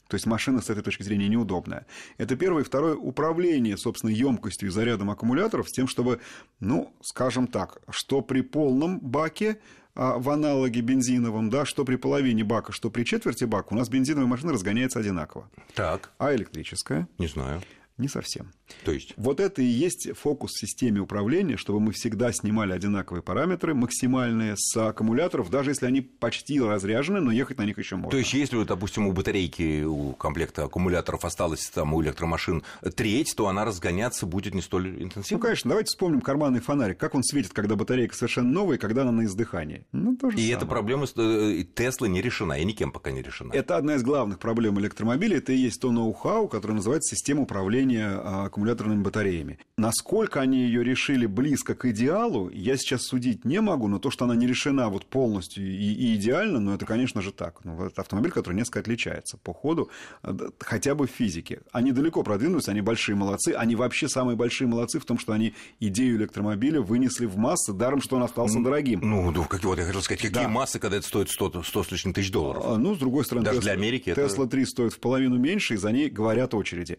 То 0.08 0.16
есть 0.16 0.26
машина 0.26 0.60
с 0.60 0.70
этой 0.70 0.82
точки 0.82 1.02
зрения 1.02 1.28
неудобная. 1.28 1.86
Это 2.18 2.36
первое. 2.36 2.64
Второе, 2.64 2.96
управление, 2.96 3.76
собственно, 3.76 4.10
емкостью 4.10 4.68
и 4.68 4.72
зарядом 4.72 5.10
аккумуляторов 5.10 5.68
с 5.68 5.72
тем, 5.72 5.86
чтобы 5.86 6.20
ну, 6.60 6.92
скажем 7.02 7.46
так, 7.46 7.78
что 7.90 8.22
при 8.22 8.40
полном 8.40 8.98
баке 9.00 9.60
а, 9.94 10.18
в 10.18 10.28
аналоге 10.30 10.80
бензиновом, 10.80 11.50
да, 11.50 11.64
что 11.64 11.84
при 11.84 11.96
половине 11.96 12.42
бака, 12.42 12.72
что 12.72 12.90
при 12.90 13.04
четверти 13.04 13.44
бака, 13.44 13.68
у 13.72 13.76
нас 13.76 13.88
бензиновая 13.88 14.26
машина 14.26 14.52
разгоняется 14.52 14.98
одинаково. 14.98 15.48
Так. 15.74 16.10
А 16.18 16.34
электрическая? 16.34 17.08
Не 17.18 17.28
знаю. 17.28 17.62
Не 17.96 18.08
совсем. 18.08 18.50
То 18.84 18.90
есть? 18.90 19.14
Вот 19.16 19.38
это 19.38 19.62
и 19.62 19.66
есть 19.66 20.08
фокус 20.16 20.50
в 20.52 20.58
системе 20.58 21.00
управления, 21.00 21.56
чтобы 21.56 21.78
мы 21.78 21.92
всегда 21.92 22.32
снимали 22.32 22.72
одинаковые 22.72 23.22
параметры, 23.22 23.72
максимальные 23.72 24.56
с 24.56 24.76
аккумуляторов, 24.76 25.48
даже 25.48 25.70
если 25.70 25.86
они 25.86 26.00
почти 26.00 26.60
разряжены, 26.60 27.20
но 27.20 27.30
ехать 27.30 27.58
на 27.58 27.62
них 27.62 27.78
еще 27.78 27.94
можно. 27.94 28.10
То 28.10 28.16
есть, 28.16 28.34
если, 28.34 28.64
допустим, 28.64 29.06
у 29.06 29.12
батарейки, 29.12 29.84
у 29.84 30.12
комплекта 30.14 30.64
аккумуляторов 30.64 31.24
осталось 31.24 31.70
там 31.70 31.94
у 31.94 32.02
электромашин 32.02 32.64
треть, 32.96 33.32
то 33.36 33.46
она 33.46 33.64
разгоняться 33.64 34.26
будет 34.26 34.54
не 34.54 34.62
столь 34.62 35.00
интенсивно? 35.00 35.38
Ну, 35.38 35.42
конечно. 35.42 35.68
Давайте 35.68 35.86
вспомним 35.86 36.20
карманный 36.20 36.60
фонарик. 36.60 36.98
Как 36.98 37.14
он 37.14 37.22
светит, 37.22 37.52
когда 37.52 37.76
батарейка 37.76 38.16
совершенно 38.16 38.50
новая, 38.50 38.76
когда 38.76 39.02
она 39.02 39.12
на 39.12 39.24
издыхании? 39.24 39.86
Ну, 39.92 40.16
то 40.16 40.30
же 40.30 40.36
и 40.36 40.40
самое. 40.40 40.56
эта 40.56 40.66
проблема 40.66 41.06
э, 41.16 41.64
Теслы 41.76 42.08
не 42.08 42.20
решена, 42.20 42.58
и 42.58 42.64
никем 42.64 42.90
пока 42.90 43.12
не 43.12 43.22
решена. 43.22 43.52
Это 43.52 43.76
одна 43.76 43.94
из 43.94 44.02
главных 44.02 44.40
проблем 44.40 44.80
электромобилей. 44.80 45.38
Это 45.38 45.52
и 45.52 45.56
есть 45.56 45.80
то 45.80 45.92
ноу-хау, 45.92 46.48
которое 46.48 46.74
называется 46.74 47.14
система 47.14 47.42
управления 47.42 47.83
управления 47.84 48.20
а, 48.22 48.44
аккумуляторными 48.46 49.02
батареями. 49.02 49.58
Насколько 49.76 50.40
они 50.40 50.58
ее 50.58 50.84
решили 50.84 51.26
близко 51.26 51.74
к 51.74 51.84
идеалу, 51.86 52.50
я 52.50 52.76
сейчас 52.76 53.02
судить 53.02 53.44
не 53.44 53.60
могу, 53.60 53.88
но 53.88 53.98
то, 53.98 54.10
что 54.10 54.24
она 54.24 54.34
не 54.34 54.46
решена 54.46 54.88
вот 54.88 55.06
полностью 55.06 55.66
и, 55.66 55.92
и 55.92 56.14
идеально, 56.16 56.60
ну 56.60 56.74
это, 56.74 56.86
конечно 56.86 57.22
же, 57.22 57.32
так. 57.32 57.64
Ну, 57.64 57.84
это 57.84 58.00
автомобиль, 58.00 58.30
который 58.30 58.54
несколько 58.54 58.80
отличается 58.80 59.36
по 59.36 59.52
ходу, 59.52 59.90
э, 60.22 60.32
хотя 60.60 60.94
бы 60.94 61.06
в 61.06 61.10
физике. 61.10 61.60
Они 61.72 61.92
далеко 61.92 62.22
продвинулись, 62.22 62.68
они 62.68 62.80
большие 62.80 63.16
молодцы, 63.16 63.54
они 63.56 63.76
вообще 63.76 64.08
самые 64.08 64.36
большие 64.36 64.68
молодцы 64.68 64.98
в 64.98 65.04
том, 65.04 65.18
что 65.18 65.32
они 65.32 65.54
идею 65.80 66.16
электромобиля 66.16 66.80
вынесли 66.80 67.26
в 67.26 67.36
массы, 67.36 67.72
даром, 67.72 68.00
что 68.00 68.16
он 68.16 68.22
остался 68.22 68.58
ну, 68.58 68.64
дорогим. 68.64 69.00
Ну, 69.02 69.30
ну 69.30 69.44
как, 69.44 69.62
вот 69.64 69.78
я 69.78 69.84
хотел 69.84 70.02
сказать, 70.02 70.22
какие 70.22 70.44
да. 70.44 70.48
массы, 70.48 70.78
когда 70.78 70.96
это 70.96 71.06
стоит 71.06 71.30
100, 71.30 71.62
100 71.62 71.84
с 71.84 71.90
лишним 71.90 72.14
тысяч 72.14 72.30
долларов? 72.30 72.62
А, 72.66 72.76
ну, 72.76 72.94
с 72.94 72.98
другой 72.98 73.24
стороны, 73.24 73.44
Даже 73.44 73.58
Tesla, 73.58 73.62
для 73.62 73.72
Америки 73.72 74.10
Tesla 74.10 74.48
3 74.48 74.66
стоит 74.66 74.92
в 74.92 74.98
половину 75.00 75.36
меньше, 75.38 75.74
и 75.74 75.76
за 75.76 75.90
ней 75.90 76.08
говорят 76.08 76.54
очереди 76.54 76.98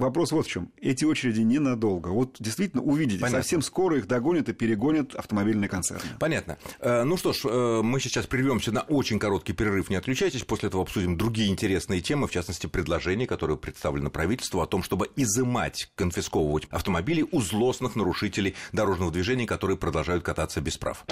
вопрос 0.00 0.32
вот 0.32 0.46
в 0.46 0.50
чем. 0.50 0.72
Эти 0.80 1.04
очереди 1.04 1.40
ненадолго. 1.40 2.08
Вот 2.08 2.36
действительно 2.38 2.82
увидите, 2.82 3.20
Понятно. 3.20 3.42
совсем 3.42 3.62
скоро 3.62 3.98
их 3.98 4.06
догонят 4.06 4.48
и 4.48 4.52
перегонят 4.52 5.14
автомобильные 5.14 5.68
концерны. 5.68 6.08
Понятно. 6.18 6.58
Э, 6.80 7.04
ну 7.04 7.16
что 7.16 7.32
ж, 7.32 7.44
э, 7.44 7.82
мы 7.82 8.00
сейчас 8.00 8.26
прервемся 8.26 8.72
на 8.72 8.80
очень 8.82 9.18
короткий 9.18 9.52
перерыв. 9.52 9.90
Не 9.90 9.96
отключайтесь. 9.96 10.44
После 10.44 10.68
этого 10.68 10.82
обсудим 10.82 11.16
другие 11.16 11.50
интересные 11.50 12.00
темы, 12.00 12.26
в 12.26 12.30
частности, 12.30 12.66
предложения, 12.66 13.26
которые 13.26 13.56
представлены 13.56 14.10
правительству 14.10 14.60
о 14.60 14.66
том, 14.66 14.82
чтобы 14.82 15.10
изымать, 15.16 15.90
конфисковывать 15.94 16.66
автомобили 16.70 17.26
у 17.30 17.40
злостных 17.40 17.96
нарушителей 17.96 18.54
дорожного 18.72 19.12
движения, 19.12 19.46
которые 19.46 19.76
продолжают 19.76 20.24
кататься 20.24 20.60
без 20.60 20.76
прав. 20.78 21.04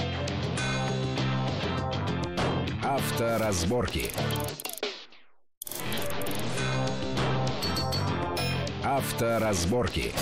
Авторазборки. 2.83 4.11
Авторазборки. 8.99 10.13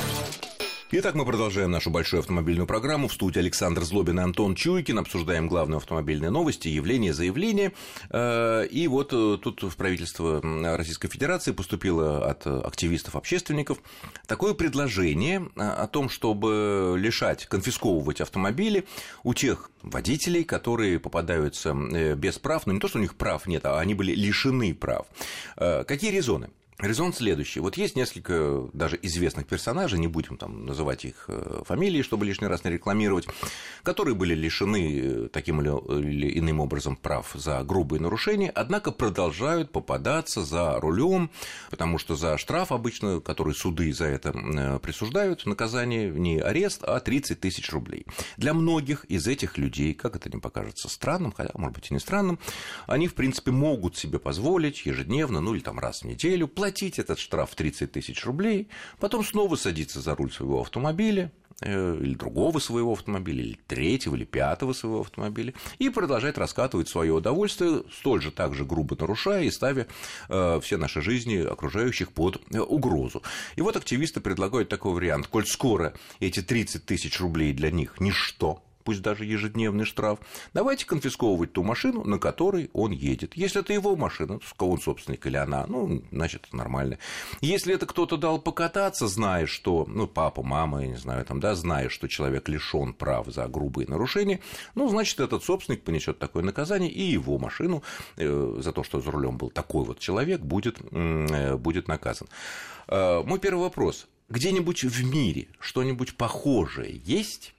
Итак, 0.90 1.14
мы 1.14 1.25
продолжаем 1.25 1.71
нашу 1.71 1.88
большую 1.88 2.21
автомобильную 2.21 2.66
программу. 2.66 3.09
В 3.09 3.12
студии 3.14 3.38
Александр 3.38 3.85
Злобин 3.85 4.21
и 4.21 4.23
Антон 4.23 4.54
Чуйкин. 4.54 4.99
Обсуждаем 4.99 5.49
главные 5.49 5.78
автомобильные 5.78 6.28
новости, 6.30 6.68
явления, 6.68 7.14
заявления. 7.14 7.73
Э, 8.11 8.66
и 8.66 8.87
вот 8.87 9.14
э, 9.14 9.38
тут 9.40 9.62
в 9.62 9.75
правительство 9.76 10.42
Российской 10.76 11.09
Федерации 11.09 11.52
поступило 11.52 12.28
от 12.28 12.47
активистов-общественников 12.47 13.78
такое 14.26 14.52
предложение 14.52 15.49
э, 15.56 15.61
о 15.62 15.87
том, 15.87 16.11
чтобы 16.11 16.97
лишать, 16.99 17.47
конфисковывать 17.47 18.21
автомобили 18.21 18.85
у 19.23 19.33
тех 19.33 19.71
водителей, 19.80 20.45
которые 20.45 21.00
попадаются 21.00 21.73
без 21.73 22.38
прав, 22.38 22.66
но 22.66 22.75
не 22.75 22.80
то, 22.80 22.88
что 22.88 22.99
у 22.99 23.00
них 23.00 23.14
прав 23.14 23.47
нет, 23.47 23.64
а 23.64 23.80
они 23.80 23.95
были 23.95 24.14
лишены 24.14 24.75
прав. 24.75 25.06
Какие 25.56 26.11
резоны? 26.11 26.50
Резон 26.78 27.14
следующий. 27.14 27.61
Вот 27.61 27.78
есть 27.78 27.97
несколько 27.97 28.68
даже 28.75 28.99
известных 29.00 29.47
персонажей, 29.47 29.99
не 29.99 30.09
будем 30.09 30.37
там 30.37 30.66
называть 30.66 31.06
их 31.06 31.25
э, 31.28 31.62
фамилии, 31.64 32.02
чтобы 32.02 32.26
лишний 32.26 32.49
раз 32.49 32.64
не 32.64 32.71
рекламировать, 32.71 33.26
которые 33.83 34.14
были 34.14 34.35
лишены 34.35 35.00
э, 35.00 35.28
таким 35.33 35.62
или 35.62 36.38
иным 36.38 36.61
образом 36.61 36.97
прав 36.97 37.30
за 37.33 37.62
грубые 37.64 38.02
нарушения, 38.02 38.50
однако 38.50 38.92
продолжают 38.92 39.73
попадаться 39.73 40.42
за 40.42 40.78
рулем, 40.78 41.30
потому 41.71 41.97
что 41.97 42.14
за 42.14 42.37
штраф 42.37 42.73
обычно, 42.73 43.21
который 43.21 43.54
суды 43.54 43.90
за 43.95 44.04
это 44.04 44.35
э, 44.37 44.78
присуждают, 44.78 45.47
наказание 45.47 46.11
не 46.11 46.40
арест, 46.40 46.85
а 46.85 47.00
30 47.00 47.40
тысяч 47.40 47.73
рублей. 47.73 48.04
Для 48.37 48.52
многих 48.52 49.06
из 49.06 49.26
этих 49.26 49.56
людей, 49.56 49.95
как 49.95 50.14
это 50.14 50.28
не 50.28 50.42
покажется 50.42 50.90
странным, 50.90 51.33
хотя, 51.33 51.52
может 51.54 51.75
быть, 51.75 51.90
и 51.90 51.95
не 51.95 52.00
странным, 52.00 52.38
они, 52.87 53.09
в 53.09 53.14
принципе, 53.14 53.50
могут 53.50 53.97
себе 53.97 54.18
позволить 54.18 54.85
ежедневно, 54.85 55.40
ну 55.40 55.54
или 55.54 55.62
там 55.62 55.78
раз 55.78 56.02
в 56.02 56.04
неделю, 56.04 56.47
платить 56.49 56.65
платить 56.66 56.99
этот 56.99 57.20
штраф 57.20 57.54
30 57.54 57.92
тысяч 57.92 58.25
рублей, 58.25 58.68
потом 58.99 59.25
снова 59.25 59.54
садиться 59.54 60.00
за 60.00 60.16
руль 60.16 60.32
своего 60.32 60.62
автомобиля, 60.62 61.30
э, 61.61 61.96
или 62.00 62.14
другого 62.14 62.58
своего 62.58 62.94
автомобиля, 62.94 63.44
или 63.44 63.58
третьего, 63.68 64.16
или 64.16 64.25
пятого 64.25 64.73
своего 64.73 65.02
автомобиля, 65.02 65.54
и 65.78 65.90
продолжать 65.90 66.37
раскатывать 66.38 66.88
свое 66.88 67.12
удовольствие, 67.12 67.85
столь 67.92 68.20
же 68.20 68.32
также 68.32 68.64
грубо 68.64 68.96
нарушая 68.99 69.44
и 69.44 69.50
ставя 69.52 69.87
э, 70.28 70.58
все 70.61 70.76
наши 70.76 71.00
жизни 71.00 71.37
окружающих 71.37 72.11
под 72.11 72.42
э, 72.52 72.58
угрозу. 72.58 73.23
И 73.54 73.61
вот 73.61 73.76
активисты 73.76 74.20
предлагают 74.20 74.68
такой 74.68 74.92
вариант. 74.92 75.28
Коль 75.28 75.46
скоро 75.46 75.94
эти 76.18 76.42
30 76.42 76.85
тысяч 76.85 77.20
рублей 77.20 77.52
для 77.52 77.70
них 77.70 78.00
ничто, 78.00 78.65
пусть 78.87 79.02
даже 79.02 79.25
ежедневный 79.25 79.85
штраф, 79.85 80.21
давайте 80.55 80.87
конфисковывать 80.87 81.52
ту 81.52 81.64
машину, 81.64 82.05
на 82.05 82.21
которой 82.21 82.71
он 82.73 82.93
едет. 82.93 83.37
Если 83.37 83.61
это 83.61 83.73
его 83.73 83.97
машина, 83.97 84.38
то 84.57 84.71
он 84.71 84.81
собственник 84.81 85.26
или 85.26 85.37
она, 85.37 85.66
ну, 85.66 86.05
значит, 86.12 86.45
это 86.47 86.57
нормально. 86.57 86.99
Если 87.40 87.75
это 87.75 87.85
кто-то 87.85 88.16
дал 88.16 88.38
покататься, 88.38 89.09
зная, 89.09 89.47
что, 89.47 89.85
ну, 89.88 90.07
папа, 90.07 90.45
мама, 90.45 90.83
я 90.83 90.88
не 90.88 90.97
знаю, 90.97 91.25
там, 91.25 91.40
да, 91.40 91.57
зная, 91.57 91.88
что 91.88 92.07
человек 92.07 92.49
лишен 92.49 92.95
прав 92.95 93.26
за 93.26 93.49
грубые 93.49 93.88
нарушения, 93.88 94.38
ну, 94.76 94.88
значит, 94.88 95.19
этот 95.19 95.43
собственник 95.43 95.83
понесет 95.83 96.21
такое 96.21 96.45
наказание, 96.45 96.90
и 96.90 97.02
его 97.02 97.38
машину 97.38 97.83
э, 98.16 98.59
за 98.61 98.71
то, 98.71 98.85
что 98.85 99.00
за 99.00 99.11
рулем 99.11 99.37
был 99.37 99.50
такой 99.50 99.85
вот 99.85 99.99
человек, 99.99 100.40
будет, 100.43 100.78
э, 100.93 101.57
будет 101.57 101.88
наказан. 101.88 102.28
Э, 102.87 103.21
мой 103.25 103.40
первый 103.40 103.62
вопрос. 103.62 104.07
Где-нибудь 104.28 104.85
в 104.85 105.05
мире 105.05 105.49
что-нибудь 105.59 106.16
похожее 106.16 107.00
есть? 107.05 107.55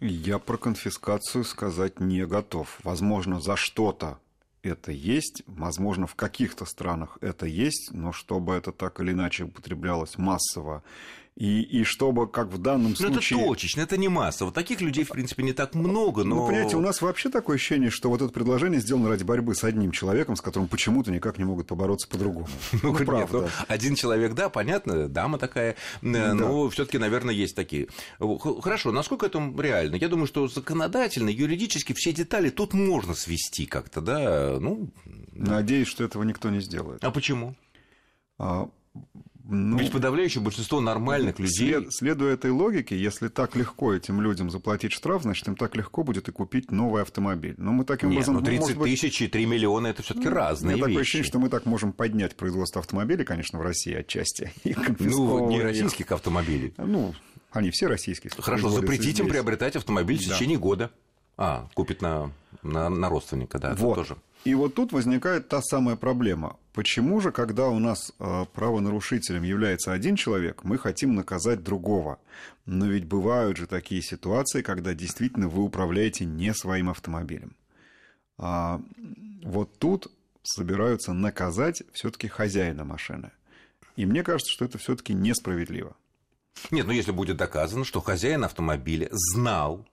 Я 0.00 0.38
про 0.38 0.56
конфискацию 0.56 1.42
сказать 1.44 1.98
не 1.98 2.24
готов. 2.24 2.78
Возможно, 2.84 3.40
за 3.40 3.56
что-то 3.56 4.20
это 4.62 4.92
есть, 4.92 5.42
возможно, 5.46 6.06
в 6.06 6.14
каких-то 6.14 6.66
странах 6.66 7.18
это 7.20 7.46
есть, 7.46 7.90
но 7.92 8.12
чтобы 8.12 8.54
это 8.54 8.70
так 8.70 9.00
или 9.00 9.10
иначе 9.12 9.44
употреблялось 9.44 10.16
массово 10.16 10.84
и, 11.38 11.62
и 11.62 11.84
чтобы, 11.84 12.26
как 12.26 12.48
в 12.48 12.58
данном 12.58 12.90
но 12.90 12.96
случае... 12.96 13.38
это 13.38 13.48
точечно, 13.48 13.80
это 13.82 13.96
не 13.96 14.08
масса. 14.08 14.44
Вот 14.44 14.54
таких 14.54 14.80
людей, 14.80 15.04
в 15.04 15.10
принципе, 15.10 15.44
не 15.44 15.52
так 15.52 15.72
много, 15.76 16.24
но... 16.24 16.34
Ну, 16.34 16.46
понимаете, 16.48 16.76
у 16.76 16.80
нас 16.80 17.00
вообще 17.00 17.30
такое 17.30 17.54
ощущение, 17.54 17.90
что 17.90 18.10
вот 18.10 18.20
это 18.20 18.32
предложение 18.32 18.80
сделано 18.80 19.08
ради 19.08 19.22
борьбы 19.22 19.54
с 19.54 19.62
одним 19.62 19.92
человеком, 19.92 20.34
с 20.34 20.40
которым 20.40 20.66
почему-то 20.66 21.12
никак 21.12 21.38
не 21.38 21.44
могут 21.44 21.68
побороться 21.68 22.08
по-другому. 22.08 22.48
Ну, 22.82 22.92
ну 22.92 23.04
правда. 23.04 23.38
Нет, 23.38 23.50
ну, 23.58 23.64
один 23.68 23.94
человек, 23.94 24.34
да, 24.34 24.48
понятно, 24.48 25.08
дама 25.08 25.38
такая, 25.38 25.76
да. 26.02 26.34
но 26.34 26.68
все 26.70 26.84
таки 26.84 26.98
наверное, 26.98 27.34
есть 27.34 27.54
такие. 27.54 27.88
Хорошо, 28.18 28.90
насколько 28.90 29.26
это 29.26 29.38
реально? 29.58 29.96
Я 29.96 30.08
думаю, 30.08 30.26
что 30.26 30.48
законодательно, 30.48 31.28
юридически 31.28 31.92
все 31.92 32.12
детали 32.12 32.50
тут 32.50 32.74
можно 32.74 33.14
свести 33.14 33.66
как-то, 33.66 34.00
да, 34.00 34.58
ну... 34.58 34.90
Надеюсь, 35.32 35.86
что 35.86 36.02
этого 36.02 36.24
никто 36.24 36.50
не 36.50 36.60
сделает. 36.60 37.04
А 37.04 37.12
почему? 37.12 37.54
Ну, 39.50 39.78
Ведь 39.78 39.92
подавляющее 39.92 40.42
большинство 40.42 40.78
нормальных 40.78 41.38
людей... 41.38 41.72
След, 41.72 41.86
следуя 41.90 42.34
этой 42.34 42.50
логике, 42.50 42.98
если 42.98 43.28
так 43.28 43.56
легко 43.56 43.94
этим 43.94 44.20
людям 44.20 44.50
заплатить 44.50 44.92
штраф, 44.92 45.22
значит, 45.22 45.48
им 45.48 45.56
так 45.56 45.74
легко 45.74 46.02
будет 46.02 46.28
и 46.28 46.32
купить 46.32 46.70
новый 46.70 47.00
автомобиль. 47.00 47.54
Но 47.56 47.72
мы 47.72 47.86
таким 47.86 48.10
Нет, 48.10 48.28
образом... 48.28 48.34
ну 48.34 48.42
30 48.42 48.76
быть... 48.76 48.92
тысяч 48.92 49.22
и 49.22 49.26
3 49.26 49.46
миллиона– 49.46 49.86
это 49.88 50.02
все 50.02 50.12
таки 50.12 50.28
ну, 50.28 50.34
разные 50.34 50.74
вещи. 50.74 50.84
такое 50.84 51.00
ощущение, 51.00 51.26
что 51.26 51.38
мы 51.38 51.48
так 51.48 51.64
можем 51.64 51.94
поднять 51.94 52.36
производство 52.36 52.80
автомобилей, 52.80 53.24
конечно, 53.24 53.58
в 53.58 53.62
России 53.62 53.94
отчасти. 53.94 54.52
Ну, 54.98 55.48
не 55.48 55.62
российских 55.62 56.12
автомобилей. 56.12 56.74
Ну, 56.76 57.14
они 57.50 57.70
все 57.70 57.86
российские. 57.86 58.30
Хорошо, 58.36 58.68
запретить 58.68 59.18
им 59.18 59.28
приобретать 59.28 59.76
автомобиль 59.76 60.18
в 60.18 60.24
течение 60.24 60.58
года. 60.58 60.90
А, 61.38 61.68
купит 61.74 62.02
на, 62.02 62.32
на, 62.64 62.88
на 62.88 63.08
родственника, 63.08 63.60
да, 63.60 63.74
вот. 63.76 63.94
тоже. 63.94 64.16
И 64.44 64.54
вот 64.54 64.74
тут 64.74 64.92
возникает 64.92 65.48
та 65.48 65.62
самая 65.62 65.94
проблема. 65.94 66.56
Почему 66.72 67.20
же, 67.20 67.30
когда 67.30 67.68
у 67.68 67.78
нас 67.78 68.12
э, 68.18 68.44
правонарушителем 68.52 69.44
является 69.44 69.92
один 69.92 70.16
человек, 70.16 70.64
мы 70.64 70.78
хотим 70.78 71.14
наказать 71.14 71.62
другого? 71.62 72.18
Но 72.66 72.86
ведь 72.86 73.04
бывают 73.04 73.56
же 73.56 73.68
такие 73.68 74.02
ситуации, 74.02 74.62
когда 74.62 74.94
действительно 74.94 75.48
вы 75.48 75.62
управляете 75.62 76.24
не 76.24 76.52
своим 76.54 76.90
автомобилем. 76.90 77.56
А 78.36 78.80
вот 79.44 79.78
тут 79.78 80.10
собираются 80.42 81.12
наказать 81.12 81.82
все-таки 81.92 82.26
хозяина 82.26 82.84
машины. 82.84 83.30
И 83.96 84.06
мне 84.06 84.22
кажется, 84.22 84.52
что 84.52 84.64
это 84.64 84.78
все-таки 84.78 85.14
несправедливо. 85.14 85.96
Нет, 86.72 86.86
ну 86.86 86.92
если 86.92 87.12
будет 87.12 87.36
доказано, 87.36 87.84
что 87.84 88.00
хозяин 88.00 88.44
автомобиля 88.44 89.08
знал 89.10 89.86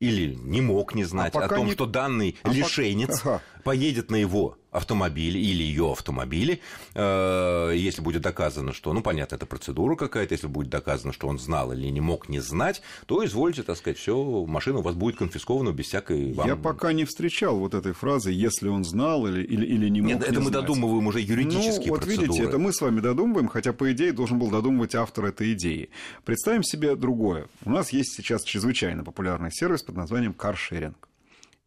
или 0.00 0.34
не 0.34 0.60
мог 0.60 0.94
не 0.94 1.04
знать 1.04 1.34
а 1.34 1.44
о 1.44 1.48
том, 1.48 1.66
не... 1.66 1.72
что 1.72 1.86
данный 1.86 2.36
а 2.42 2.50
лишенец 2.50 3.20
по... 3.20 3.34
ага. 3.36 3.42
поедет 3.64 4.10
на 4.10 4.16
его 4.16 4.58
автомобиле 4.76 5.40
или 5.40 5.62
ее 5.62 5.92
автомобиле, 5.92 6.60
э, 6.94 7.72
если 7.74 8.02
будет 8.02 8.22
доказано, 8.22 8.72
что, 8.72 8.92
ну, 8.92 9.02
понятно, 9.02 9.36
это 9.36 9.46
процедура 9.46 9.96
какая-то, 9.96 10.34
если 10.34 10.46
будет 10.46 10.68
доказано, 10.68 11.12
что 11.12 11.28
он 11.28 11.38
знал 11.38 11.72
или 11.72 11.86
не 11.88 12.00
мог 12.00 12.28
не 12.28 12.40
знать, 12.40 12.82
то 13.06 13.24
извольте, 13.24 13.62
так 13.62 13.76
сказать, 13.76 13.98
все, 13.98 14.44
машина 14.46 14.78
у 14.78 14.82
вас 14.82 14.94
будет 14.94 15.16
конфискована 15.16 15.72
без 15.72 15.86
всякой... 15.86 16.32
Вам... 16.32 16.46
Я 16.46 16.56
пока 16.56 16.92
не 16.92 17.04
встречал 17.04 17.58
вот 17.58 17.74
этой 17.74 17.92
фразы, 17.92 18.30
если 18.32 18.68
он 18.68 18.84
знал 18.84 19.26
или, 19.26 19.42
или, 19.42 19.66
или 19.66 19.88
не 19.88 20.00
мог 20.00 20.10
Нет, 20.10 20.22
это 20.22 20.32
не 20.32 20.38
мы 20.38 20.50
знать. 20.50 20.62
додумываем 20.62 21.06
уже 21.06 21.20
юридические 21.20 21.86
ну, 21.86 21.92
вот 21.92 22.00
процедуры. 22.00 22.28
видите, 22.28 22.44
это 22.44 22.58
мы 22.58 22.72
с 22.72 22.80
вами 22.80 23.00
додумываем, 23.00 23.48
хотя, 23.48 23.72
по 23.72 23.90
идее, 23.92 24.12
должен 24.12 24.38
был 24.38 24.50
додумывать 24.50 24.94
автор 24.94 25.26
этой 25.26 25.52
идеи. 25.54 25.90
Представим 26.24 26.62
себе 26.62 26.96
другое. 26.96 27.46
У 27.64 27.70
нас 27.70 27.90
есть 27.90 28.14
сейчас 28.14 28.44
чрезвычайно 28.44 29.04
популярный 29.04 29.50
сервис 29.52 29.82
под 29.82 29.96
названием 29.96 30.34
каршеринг. 30.34 31.08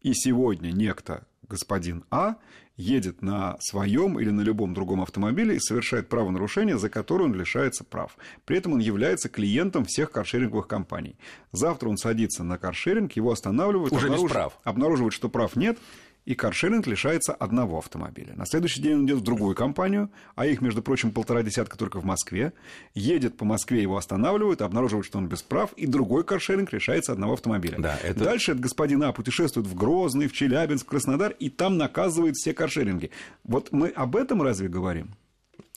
И 0.02 0.14
сегодня 0.14 0.72
некто 0.72 1.26
господин 1.50 2.04
А 2.12 2.36
едет 2.80 3.22
на 3.22 3.58
своем 3.60 4.20
или 4.20 4.30
на 4.30 4.42
любом 4.42 4.74
другом 4.74 5.02
автомобиле 5.02 5.58
и 5.58 5.60
совершает 5.60 6.08
правонарушение, 6.08 6.78
за 6.78 6.90
которое 6.90 7.26
он 7.26 7.36
лишается 7.36 7.84
прав. 7.84 8.18
При 8.46 8.58
этом 8.58 8.74
он 8.74 8.80
является 8.80 9.28
клиентом 9.30 9.86
всех 9.86 10.12
каршеринговых 10.12 10.68
компаний. 10.68 11.18
Завтра 11.52 11.90
он 11.90 11.98
садится 11.98 12.44
на 12.44 12.58
каршеринг, 12.58 13.12
его 13.14 13.32
останавливают, 13.32 13.92
Уже 13.92 14.06
обнаруживают, 14.06 14.32
без 14.32 14.34
прав. 14.34 14.60
обнаруживают, 14.64 15.14
что 15.14 15.30
прав 15.30 15.56
нет, 15.56 15.78
и 16.26 16.36
каршеринг 16.36 16.86
лишается 16.88 17.34
одного 17.34 17.80
автомобиля. 17.80 18.34
На 18.36 18.46
следующий 18.46 18.82
день 18.82 18.96
он 18.96 19.06
идет 19.06 19.20
в 19.20 19.24
другую 19.24 19.56
компанию, 19.56 20.12
а 20.36 20.46
их, 20.46 20.62
между 20.62 20.82
прочим, 20.82 21.12
полтора 21.12 21.44
десятка 21.44 21.78
только 21.78 22.00
в 22.00 22.06
Москве, 22.06 22.54
едет 22.94 23.38
по 23.38 23.46
Москве, 23.46 23.82
его 23.82 23.98
останавливают, 23.98 24.62
обнаруживают, 24.62 25.06
что 25.06 25.18
он 25.18 25.28
без 25.28 25.42
прав, 25.42 25.74
и 25.74 25.88
другой 25.88 26.24
каршеринг 26.24 26.72
лишается 26.72 27.12
одного 27.12 27.34
автомобиля. 27.34 27.78
Да, 27.80 27.98
это... 28.04 28.24
Дальше 28.24 28.52
этот 28.52 28.64
господин 28.64 29.04
А 29.04 29.12
путешествует 29.12 29.68
в 29.68 29.76
Грозный, 29.76 30.28
в 30.28 30.34
Челябинск, 30.34 30.86
в 30.86 30.90
Краснодар, 30.90 31.32
и 31.32 31.50
там 31.50 31.78
наказывает 31.78 32.36
все 32.36 32.54
каршеринги. 32.54 33.12
Вот 33.44 33.72
мы 33.72 33.90
об 33.90 34.16
этом 34.16 34.42
разве 34.42 34.68
говорим? 34.68 35.16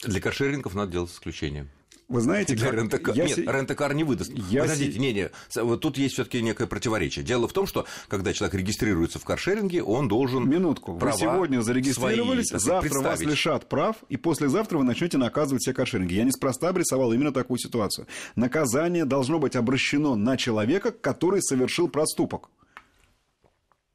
Для 0.05 0.21
каршерингов 0.21 0.75
надо 0.75 0.93
делать 0.93 1.11
исключение. 1.11 1.69
Вы 2.09 2.21
знаете, 2.21 2.55
для 2.55 2.71
рентакар... 2.71 3.17
Нет, 3.17 3.31
се... 3.31 3.43
рентакар 3.43 3.95
не 3.95 4.05
выдаст. 4.05 4.33
Я 4.51 4.63
Подождите, 4.63 4.93
се... 4.93 4.99
не, 4.99 5.13
не, 5.13 5.31
вот 5.63 5.81
тут 5.81 5.97
есть 5.97 6.15
все-таки 6.15 6.43
некое 6.43 6.67
противоречие. 6.67 7.25
Дело 7.25 7.49
в 7.49 7.53
том, 7.53 7.67
что 7.67 7.87
когда 8.09 8.33
человек 8.33 8.55
регистрируется 8.55 9.19
в 9.19 9.25
каршеринге, 9.25 9.83
он 9.83 10.09
должен 10.09 10.49
минутку. 10.49 10.95
Вы 10.95 11.13
сегодня 11.13 11.63
зарегистрировались, 11.63 12.49
свои, 12.49 12.61
завтра 12.61 13.01
вас 13.01 13.21
лишат 13.21 13.69
прав, 13.69 13.97
и 14.09 14.17
послезавтра 14.17 14.79
вы 14.79 14.85
начнете 14.85 15.19
наказывать 15.19 15.63
все 15.63 15.73
каршеринги. 15.73 16.15
Я 16.15 16.25
неспроста 16.25 16.69
обрисовал 16.69 17.13
именно 17.13 17.33
такую 17.33 17.59
ситуацию. 17.59 18.07
Наказание 18.37 19.05
должно 19.05 19.39
быть 19.39 19.57
обращено 19.57 20.15
на 20.15 20.37
человека, 20.37 20.91
который 20.91 21.43
совершил 21.43 21.89
проступок. 21.89 22.51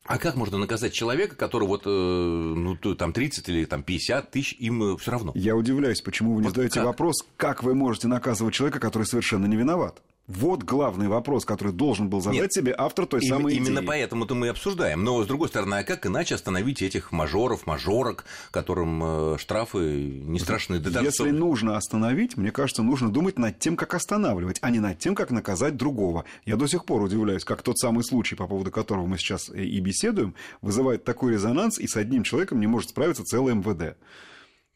А 0.08 0.18
как 0.18 0.36
можно 0.36 0.58
наказать 0.58 0.94
человека, 0.94 1.36
который 1.36 1.68
вот, 1.68 1.84
э, 1.86 1.90
ну, 1.90 2.76
там 2.96 3.14
30 3.14 3.48
или 3.50 3.66
там 3.66 3.84
50 3.84 4.32
тысяч, 4.32 4.54
им 4.54 4.98
все 4.98 5.12
равно? 5.12 5.32
Я 5.36 5.56
удивляюсь, 5.56 6.02
почему 6.02 6.34
вы 6.34 6.42
не 6.42 6.48
Вот 6.48 6.56
задаете 6.56 6.76
как? 6.76 6.86
вопрос, 6.86 7.26
как 7.36 7.64
вы 7.64 7.76
можете 7.76 8.08
наказывать 8.08 8.54
человека, 8.54 8.80
который 8.80 9.04
совершенно 9.04 9.46
не 9.46 9.58
виноват. 9.58 10.02
Вот 10.28 10.64
главный 10.64 11.08
вопрос, 11.08 11.46
который 11.46 11.72
должен 11.72 12.10
был 12.10 12.20
задать 12.20 12.42
Нет. 12.42 12.54
себе 12.54 12.76
автор 12.78 13.06
той 13.06 13.22
Им- 13.22 13.30
самой 13.30 13.56
Именно 13.56 13.80
идеи. 13.80 13.88
поэтому-то 13.88 14.36
мы 14.36 14.48
и 14.48 14.50
обсуждаем. 14.50 15.02
Но, 15.06 15.24
с 15.24 15.28
другой 15.28 15.48
стороны, 15.48 15.76
а 15.76 15.84
как 15.84 16.06
иначе 16.06 16.36
остановить 16.36 16.82
этих 16.82 17.14
мажоров, 17.14 17.66
мажорок, 17.66 18.26
которым 18.52 19.02
э, 19.04 19.38
штрафы 19.38 19.80
не 20.26 20.38
страшны? 20.40 20.80
Да 20.80 21.00
Если 21.02 21.32
нужно 21.32 21.78
остановить, 21.78 22.36
мне 22.36 22.52
кажется, 22.52 22.84
нужно 22.84 23.10
думать 23.10 23.40
над 23.40 23.58
тем, 23.60 23.78
как 23.78 23.94
останавливать, 23.94 24.58
а 24.62 24.70
не 24.70 24.80
над 24.80 25.00
тем, 25.00 25.16
как 25.16 25.32
наказать 25.32 25.78
другого. 25.78 26.26
Я 26.46 26.58
до 26.58 26.68
сих 26.68 26.84
пор 26.84 27.04
удивляюсь, 27.04 27.46
как 27.46 27.62
тот 27.62 27.78
самый 27.78 28.04
случай, 28.04 28.36
по 28.36 28.48
поводу 28.48 28.70
которого 28.70 29.06
мы 29.06 29.18
сейчас 29.18 29.50
и 29.50 29.78
и 29.78 29.80
беседуем, 29.80 30.34
вызывает 30.62 31.06
такой 31.06 31.34
резонанс, 31.34 31.80
и 31.80 31.88
с 31.88 31.96
одним 31.96 32.24
человеком 32.24 32.60
не 32.60 32.68
может 32.68 32.90
справиться 32.90 33.24
целый 33.24 33.56
МВД. 33.56 33.96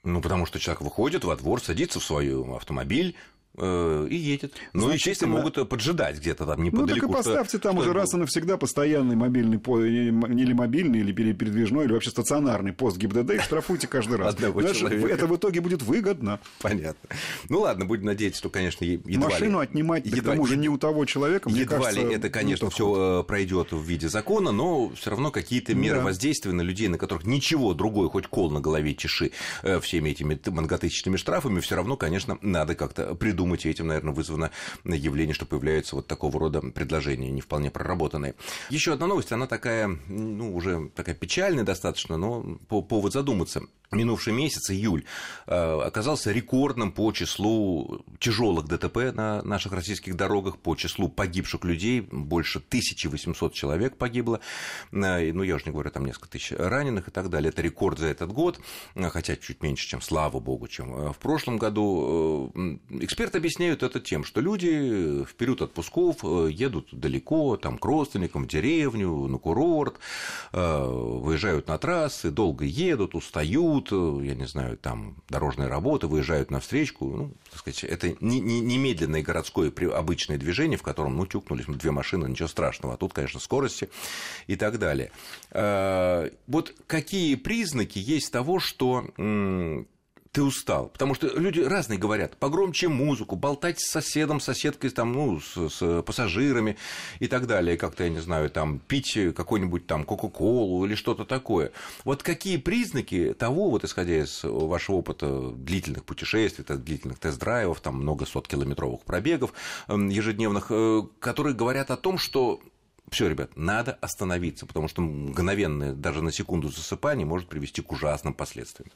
Ну, 0.03 0.19
потому 0.19 0.47
что 0.47 0.59
человек 0.59 0.81
выходит 0.81 1.23
во 1.23 1.35
двор, 1.35 1.61
садится 1.61 1.99
в 1.99 2.03
свой 2.03 2.33
автомобиль, 2.55 3.09
э, 3.09 3.30
и 3.57 4.15
едет. 4.15 4.53
Ну, 4.73 4.81
Значительно- 4.81 4.93
естественно, 4.93 5.31
могут 5.35 5.69
поджидать 5.69 6.17
где-то 6.19 6.45
там 6.45 6.63
Ну, 6.63 6.71
так 6.71 6.73
неподалеку. 6.73 7.09
и 7.09 7.13
поставьте 7.13 7.57
там 7.59 7.73
что 7.73 7.81
уже 7.81 7.93
раз 7.93 8.13
и 8.13 8.17
навсегда 8.17 8.57
постоянный 8.57 9.15
мобильный, 9.15 9.57
или 9.57 10.53
мобильный, 10.53 10.99
или 10.99 11.11
пере- 11.11 11.33
передвижной, 11.33 11.85
или 11.85 11.93
вообще 11.93 12.11
стационарный 12.11 12.71
пост 12.71 12.97
ГИБДД 12.97 13.31
и 13.31 13.39
штрафуйте 13.39 13.87
каждый 13.87 14.17
раз. 14.17 14.35
Одного 14.35 14.61
Знаешь, 14.61 14.77
человека. 14.77 15.07
Это 15.07 15.27
в 15.27 15.35
итоге 15.35 15.59
будет 15.59 15.81
выгодно. 15.81 16.39
Понятно. 16.61 17.09
Ну 17.49 17.59
ладно, 17.61 17.85
будем 17.85 18.05
надеяться, 18.05 18.39
что, 18.39 18.49
конечно, 18.49 18.85
едва 18.85 19.29
Машину 19.29 19.59
ли... 19.59 19.65
отнимать, 19.65 20.03
да 20.05 20.09
к 20.11 20.19
едва- 20.19 20.31
тому 20.31 20.45
же 20.45 20.55
не 20.55 20.69
у 20.69 20.77
того 20.77 21.03
человека, 21.05 21.49
мне 21.49 21.61
Едва 21.61 21.79
кажется... 21.79 21.99
ли 22.07 22.13
это, 22.15 22.27
не 22.27 22.31
конечно, 22.33 22.69
все 22.69 23.23
пройдет 23.27 23.71
в 23.73 23.81
виде 23.83 24.07
закона, 24.07 24.51
но 24.51 24.89
все 24.95 25.09
равно 25.09 25.29
какие-то 25.31 25.75
меры 25.75 25.97
Да. 25.99 26.05
воздействия 26.05 26.53
на 26.53 26.61
людей, 26.61 26.87
на 26.87 26.97
которых 26.97 27.25
ничего 27.25 27.73
другое, 27.73 28.07
хоть 28.07 28.27
кол 28.27 28.49
на 28.49 28.61
голове 28.61 28.95
чеши, 28.95 29.31
э, 29.63 29.79
всеми 29.81 30.11
этими 30.11 30.39
многотысячными 30.45 31.17
штрафами, 31.17 31.59
все 31.59 31.75
равно, 31.75 31.97
конечно, 31.97 32.37
надо 32.41 32.75
как-то 32.75 33.13
придумать, 33.15 33.40
и 33.65 33.69
этим, 33.69 33.87
наверное, 33.87 34.13
вызвано 34.13 34.51
явление, 34.85 35.33
что 35.33 35.45
появляются 35.45 35.95
вот 35.95 36.07
такого 36.07 36.39
рода 36.39 36.61
предложения, 36.61 37.29
не 37.31 37.41
вполне 37.41 37.71
проработанные. 37.71 38.35
Еще 38.69 38.93
одна 38.93 39.07
новость, 39.07 39.31
она 39.31 39.47
такая, 39.47 39.87
ну, 40.07 40.55
уже 40.55 40.89
такая 40.95 41.15
печальная 41.15 41.63
достаточно, 41.63 42.17
но 42.17 42.57
по- 42.67 42.81
повод 42.81 43.13
задуматься. 43.13 43.61
Минувший 43.91 44.31
месяц, 44.31 44.69
июль, 44.71 45.03
э, 45.47 45.81
оказался 45.81 46.31
рекордным 46.31 46.93
по 46.93 47.11
числу 47.11 48.05
тяжелых 48.19 48.65
ДТП 48.67 49.13
на 49.13 49.41
наших 49.41 49.73
российских 49.73 50.15
дорогах, 50.15 50.57
по 50.59 50.75
числу 50.75 51.09
погибших 51.09 51.65
людей, 51.65 51.99
больше 51.99 52.59
1800 52.59 53.53
человек 53.53 53.97
погибло, 53.97 54.39
Э, 54.93 55.33
ну, 55.33 55.43
я 55.43 55.55
уже 55.55 55.65
не 55.65 55.71
говорю, 55.71 55.89
там 55.91 56.05
несколько 56.05 56.29
тысяч 56.29 56.51
раненых 56.57 57.07
и 57.07 57.11
так 57.11 57.29
далее. 57.29 57.49
Это 57.49 57.61
рекорд 57.61 57.99
за 57.99 58.07
этот 58.07 58.31
год, 58.31 58.59
хотя 58.95 59.35
чуть 59.35 59.61
меньше, 59.61 59.87
чем, 59.87 60.01
слава 60.01 60.39
богу, 60.39 60.67
чем 60.67 60.93
э, 60.93 61.11
в 61.13 61.17
прошлом 61.17 61.57
году. 61.57 62.51
Э, 62.55 62.59
м, 62.59 62.81
Эксперты 63.31 63.47
объясняют 63.47 63.81
это 63.81 64.01
тем, 64.01 64.25
что 64.25 64.41
люди 64.41 65.23
в 65.23 65.35
период 65.35 65.61
отпусков 65.61 66.17
э, 66.23 66.49
едут 66.51 66.89
далеко, 66.91 67.55
там, 67.55 67.77
к 67.77 67.85
родственникам, 67.85 68.43
в 68.43 68.47
деревню, 68.47 69.27
на 69.27 69.37
курорт, 69.37 69.95
э, 70.51 70.85
выезжают 70.85 71.69
на 71.69 71.77
трассы, 71.77 72.29
долго 72.29 72.65
едут, 72.65 73.15
устают, 73.15 73.87
э, 73.93 74.19
я 74.23 74.35
не 74.35 74.45
знаю, 74.47 74.77
там, 74.77 75.23
дорожные 75.29 75.69
работы, 75.69 76.07
выезжают 76.07 76.51
на 76.51 76.59
встречку, 76.59 77.05
ну, 77.05 77.33
так 77.49 77.59
сказать, 77.59 77.85
это 77.85 78.17
не, 78.19 78.41
не, 78.41 78.59
не 78.59 78.77
медленное 78.77 79.23
городское 79.23 79.71
обычное 79.95 80.37
движение, 80.37 80.77
в 80.77 80.83
котором, 80.83 81.15
ну, 81.15 81.25
тюкнулись 81.25 81.67
две 81.67 81.91
машины, 81.91 82.27
ничего 82.27 82.49
страшного, 82.49 82.95
а 82.95 82.97
тут, 82.97 83.13
конечно, 83.13 83.39
скорости 83.39 83.89
и 84.47 84.57
так 84.57 84.77
далее. 84.77 85.11
Вот 86.47 86.75
какие 86.85 87.35
признаки 87.35 87.97
есть 87.97 88.29
того, 88.33 88.59
что 88.59 89.05
ты 90.31 90.43
устал. 90.43 90.87
Потому 90.87 91.13
что 91.13 91.27
люди 91.27 91.59
разные 91.59 91.99
говорят. 91.99 92.37
Погромче 92.37 92.87
музыку, 92.87 93.35
болтать 93.35 93.79
с 93.79 93.89
соседом, 93.89 94.39
соседкой, 94.39 94.89
там, 94.91 95.11
ну, 95.11 95.39
с, 95.41 95.69
с 95.69 96.01
пассажирами 96.03 96.77
и 97.19 97.27
так 97.27 97.47
далее. 97.47 97.77
Как-то, 97.77 98.03
я 98.05 98.09
не 98.09 98.19
знаю, 98.19 98.49
там, 98.49 98.79
пить 98.79 99.17
какой-нибудь 99.35 99.87
там 99.87 100.05
Кока-Колу 100.05 100.85
или 100.85 100.95
что-то 100.95 101.25
такое. 101.25 101.71
Вот 102.05 102.23
какие 102.23 102.57
признаки 102.57 103.33
того, 103.33 103.69
вот 103.69 103.83
исходя 103.83 104.19
из 104.19 104.41
вашего 104.43 104.97
опыта 104.97 105.51
длительных 105.51 106.05
путешествий, 106.05 106.63
те- 106.63 106.75
длительных 106.75 107.19
тест-драйвов, 107.19 107.81
там, 107.81 107.95
много 107.95 108.25
сот 108.25 108.47
километровых 108.47 109.01
пробегов 109.01 109.53
эм, 109.89 110.07
ежедневных, 110.07 110.67
э, 110.69 111.01
которые 111.19 111.55
говорят 111.55 111.91
о 111.91 111.97
том, 111.97 112.17
что 112.17 112.61
все, 113.09 113.27
ребят, 113.27 113.51
надо 113.57 113.97
остановиться, 113.99 114.65
потому 114.65 114.87
что 114.87 115.01
мгновенное, 115.01 115.91
даже 115.91 116.21
на 116.21 116.31
секунду 116.31 116.69
засыпание 116.69 117.25
может 117.25 117.49
привести 117.49 117.81
к 117.81 117.91
ужасным 117.91 118.33
последствиям. 118.33 118.89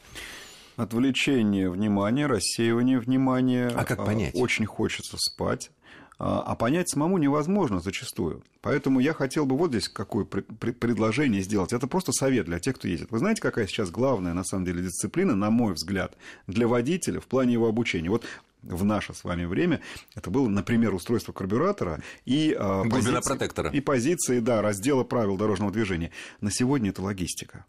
Отвлечение 0.77 1.69
внимания, 1.69 2.27
рассеивание 2.27 2.99
внимания. 2.99 3.67
А 3.75 3.85
как 3.85 4.05
понять? 4.05 4.35
Очень 4.35 4.65
хочется 4.65 5.17
спать. 5.19 5.71
А 6.17 6.41
а 6.45 6.55
понять 6.55 6.87
самому 6.89 7.17
невозможно 7.17 7.81
зачастую. 7.81 8.41
Поэтому 8.61 9.01
я 9.01 9.13
хотел 9.13 9.45
бы 9.45 9.57
вот 9.57 9.71
здесь 9.71 9.89
какое 9.89 10.23
пр- 10.23 10.43
пр- 10.43 10.71
предложение 10.73 11.41
сделать. 11.41 11.73
Это 11.73 11.87
просто 11.87 12.13
совет 12.13 12.45
для 12.45 12.59
тех, 12.59 12.75
кто 12.75 12.87
ездит. 12.87 13.11
Вы 13.11 13.19
знаете, 13.19 13.41
какая 13.41 13.67
сейчас 13.67 13.89
главная, 13.91 14.33
на 14.33 14.45
самом 14.45 14.63
деле, 14.63 14.81
дисциплина, 14.81 15.35
на 15.35 15.49
мой 15.49 15.73
взгляд, 15.73 16.15
для 16.47 16.67
водителя 16.69 17.19
в 17.19 17.25
плане 17.25 17.51
его 17.53 17.67
обучения? 17.67 18.09
Вот 18.09 18.23
в 18.63 18.85
наше 18.85 19.13
с 19.13 19.25
вами 19.25 19.43
время 19.43 19.81
это 20.15 20.29
было, 20.31 20.47
например, 20.47 20.93
устройство 20.93 21.33
карбюратора 21.33 22.01
и, 22.23 22.55
а, 22.57 22.83
Глубина 22.83 23.19
позиции- 23.19 23.27
протектора. 23.29 23.69
и 23.71 23.81
позиции 23.81 24.39
да, 24.39 24.61
раздела 24.61 25.03
правил 25.03 25.35
дорожного 25.35 25.71
движения. 25.73 26.11
На 26.39 26.49
сегодня 26.49 26.91
это 26.91 27.01
логистика. 27.01 27.65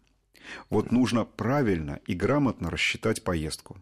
Вот 0.69 0.91
нужно 0.91 1.25
правильно 1.25 1.99
и 2.07 2.13
грамотно 2.13 2.69
рассчитать 2.69 3.23
поездку. 3.23 3.77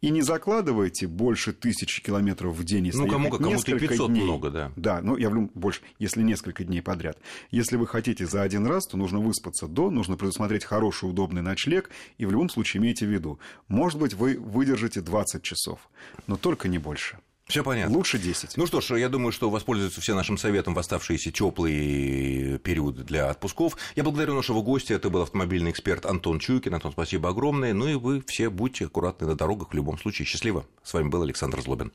И 0.00 0.10
не 0.10 0.22
закладывайте 0.22 1.06
больше 1.06 1.52
тысячи 1.52 2.02
километров 2.02 2.54
в 2.56 2.64
день, 2.64 2.86
если 2.86 2.98
Ну, 2.98 3.06
кому- 3.08 3.26
ехать 3.26 3.38
кому-то 3.42 3.70
и 3.70 3.72
несколько 3.74 3.88
500 3.88 4.10
дней. 4.10 4.24
много, 4.24 4.50
да. 4.50 4.72
Да, 4.76 5.00
ну, 5.00 5.16
я 5.16 5.28
говорю 5.30 5.50
больше, 5.54 5.80
если 6.00 6.22
несколько 6.22 6.64
дней 6.64 6.82
подряд. 6.82 7.16
Если 7.52 7.76
вы 7.76 7.86
хотите 7.86 8.26
за 8.26 8.42
один 8.42 8.66
раз, 8.66 8.88
то 8.88 8.96
нужно 8.96 9.20
выспаться 9.20 9.68
до, 9.68 9.90
нужно 9.90 10.16
предусмотреть 10.16 10.64
хороший, 10.64 11.08
удобный 11.08 11.42
ночлег, 11.42 11.90
и 12.18 12.26
в 12.26 12.32
любом 12.32 12.50
случае 12.50 12.80
имейте 12.82 13.06
в 13.06 13.10
виду, 13.10 13.38
может 13.68 14.00
быть, 14.00 14.14
вы 14.14 14.36
выдержите 14.38 15.00
20 15.00 15.42
часов, 15.42 15.88
но 16.26 16.36
только 16.36 16.68
не 16.68 16.78
больше. 16.78 17.18
Все 17.52 17.62
понятно. 17.62 17.98
Лучше 17.98 18.18
10. 18.18 18.56
Ну 18.56 18.66
что 18.66 18.80
ж, 18.80 18.98
я 18.98 19.10
думаю, 19.10 19.30
что 19.30 19.50
воспользуются 19.50 20.00
все 20.00 20.14
нашим 20.14 20.38
советом 20.38 20.72
в 20.72 20.78
оставшиеся 20.78 21.30
теплые 21.30 22.58
периоды 22.58 23.04
для 23.04 23.28
отпусков. 23.28 23.76
Я 23.94 24.04
благодарю 24.04 24.34
нашего 24.34 24.62
гостя. 24.62 24.94
Это 24.94 25.10
был 25.10 25.20
автомобильный 25.20 25.70
эксперт 25.70 26.06
Антон 26.06 26.38
Чуйкин. 26.38 26.72
Антон, 26.72 26.92
спасибо 26.92 27.28
огромное. 27.28 27.74
Ну 27.74 27.88
и 27.88 27.94
вы 27.94 28.24
все 28.26 28.48
будьте 28.48 28.86
аккуратны 28.86 29.26
на 29.26 29.34
дорогах 29.34 29.68
в 29.68 29.74
любом 29.74 29.98
случае. 29.98 30.24
Счастливо. 30.24 30.64
С 30.82 30.94
вами 30.94 31.08
был 31.08 31.20
Александр 31.20 31.60
Злобин. 31.60 31.92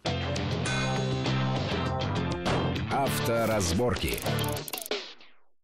Авторазборки. 2.91 4.19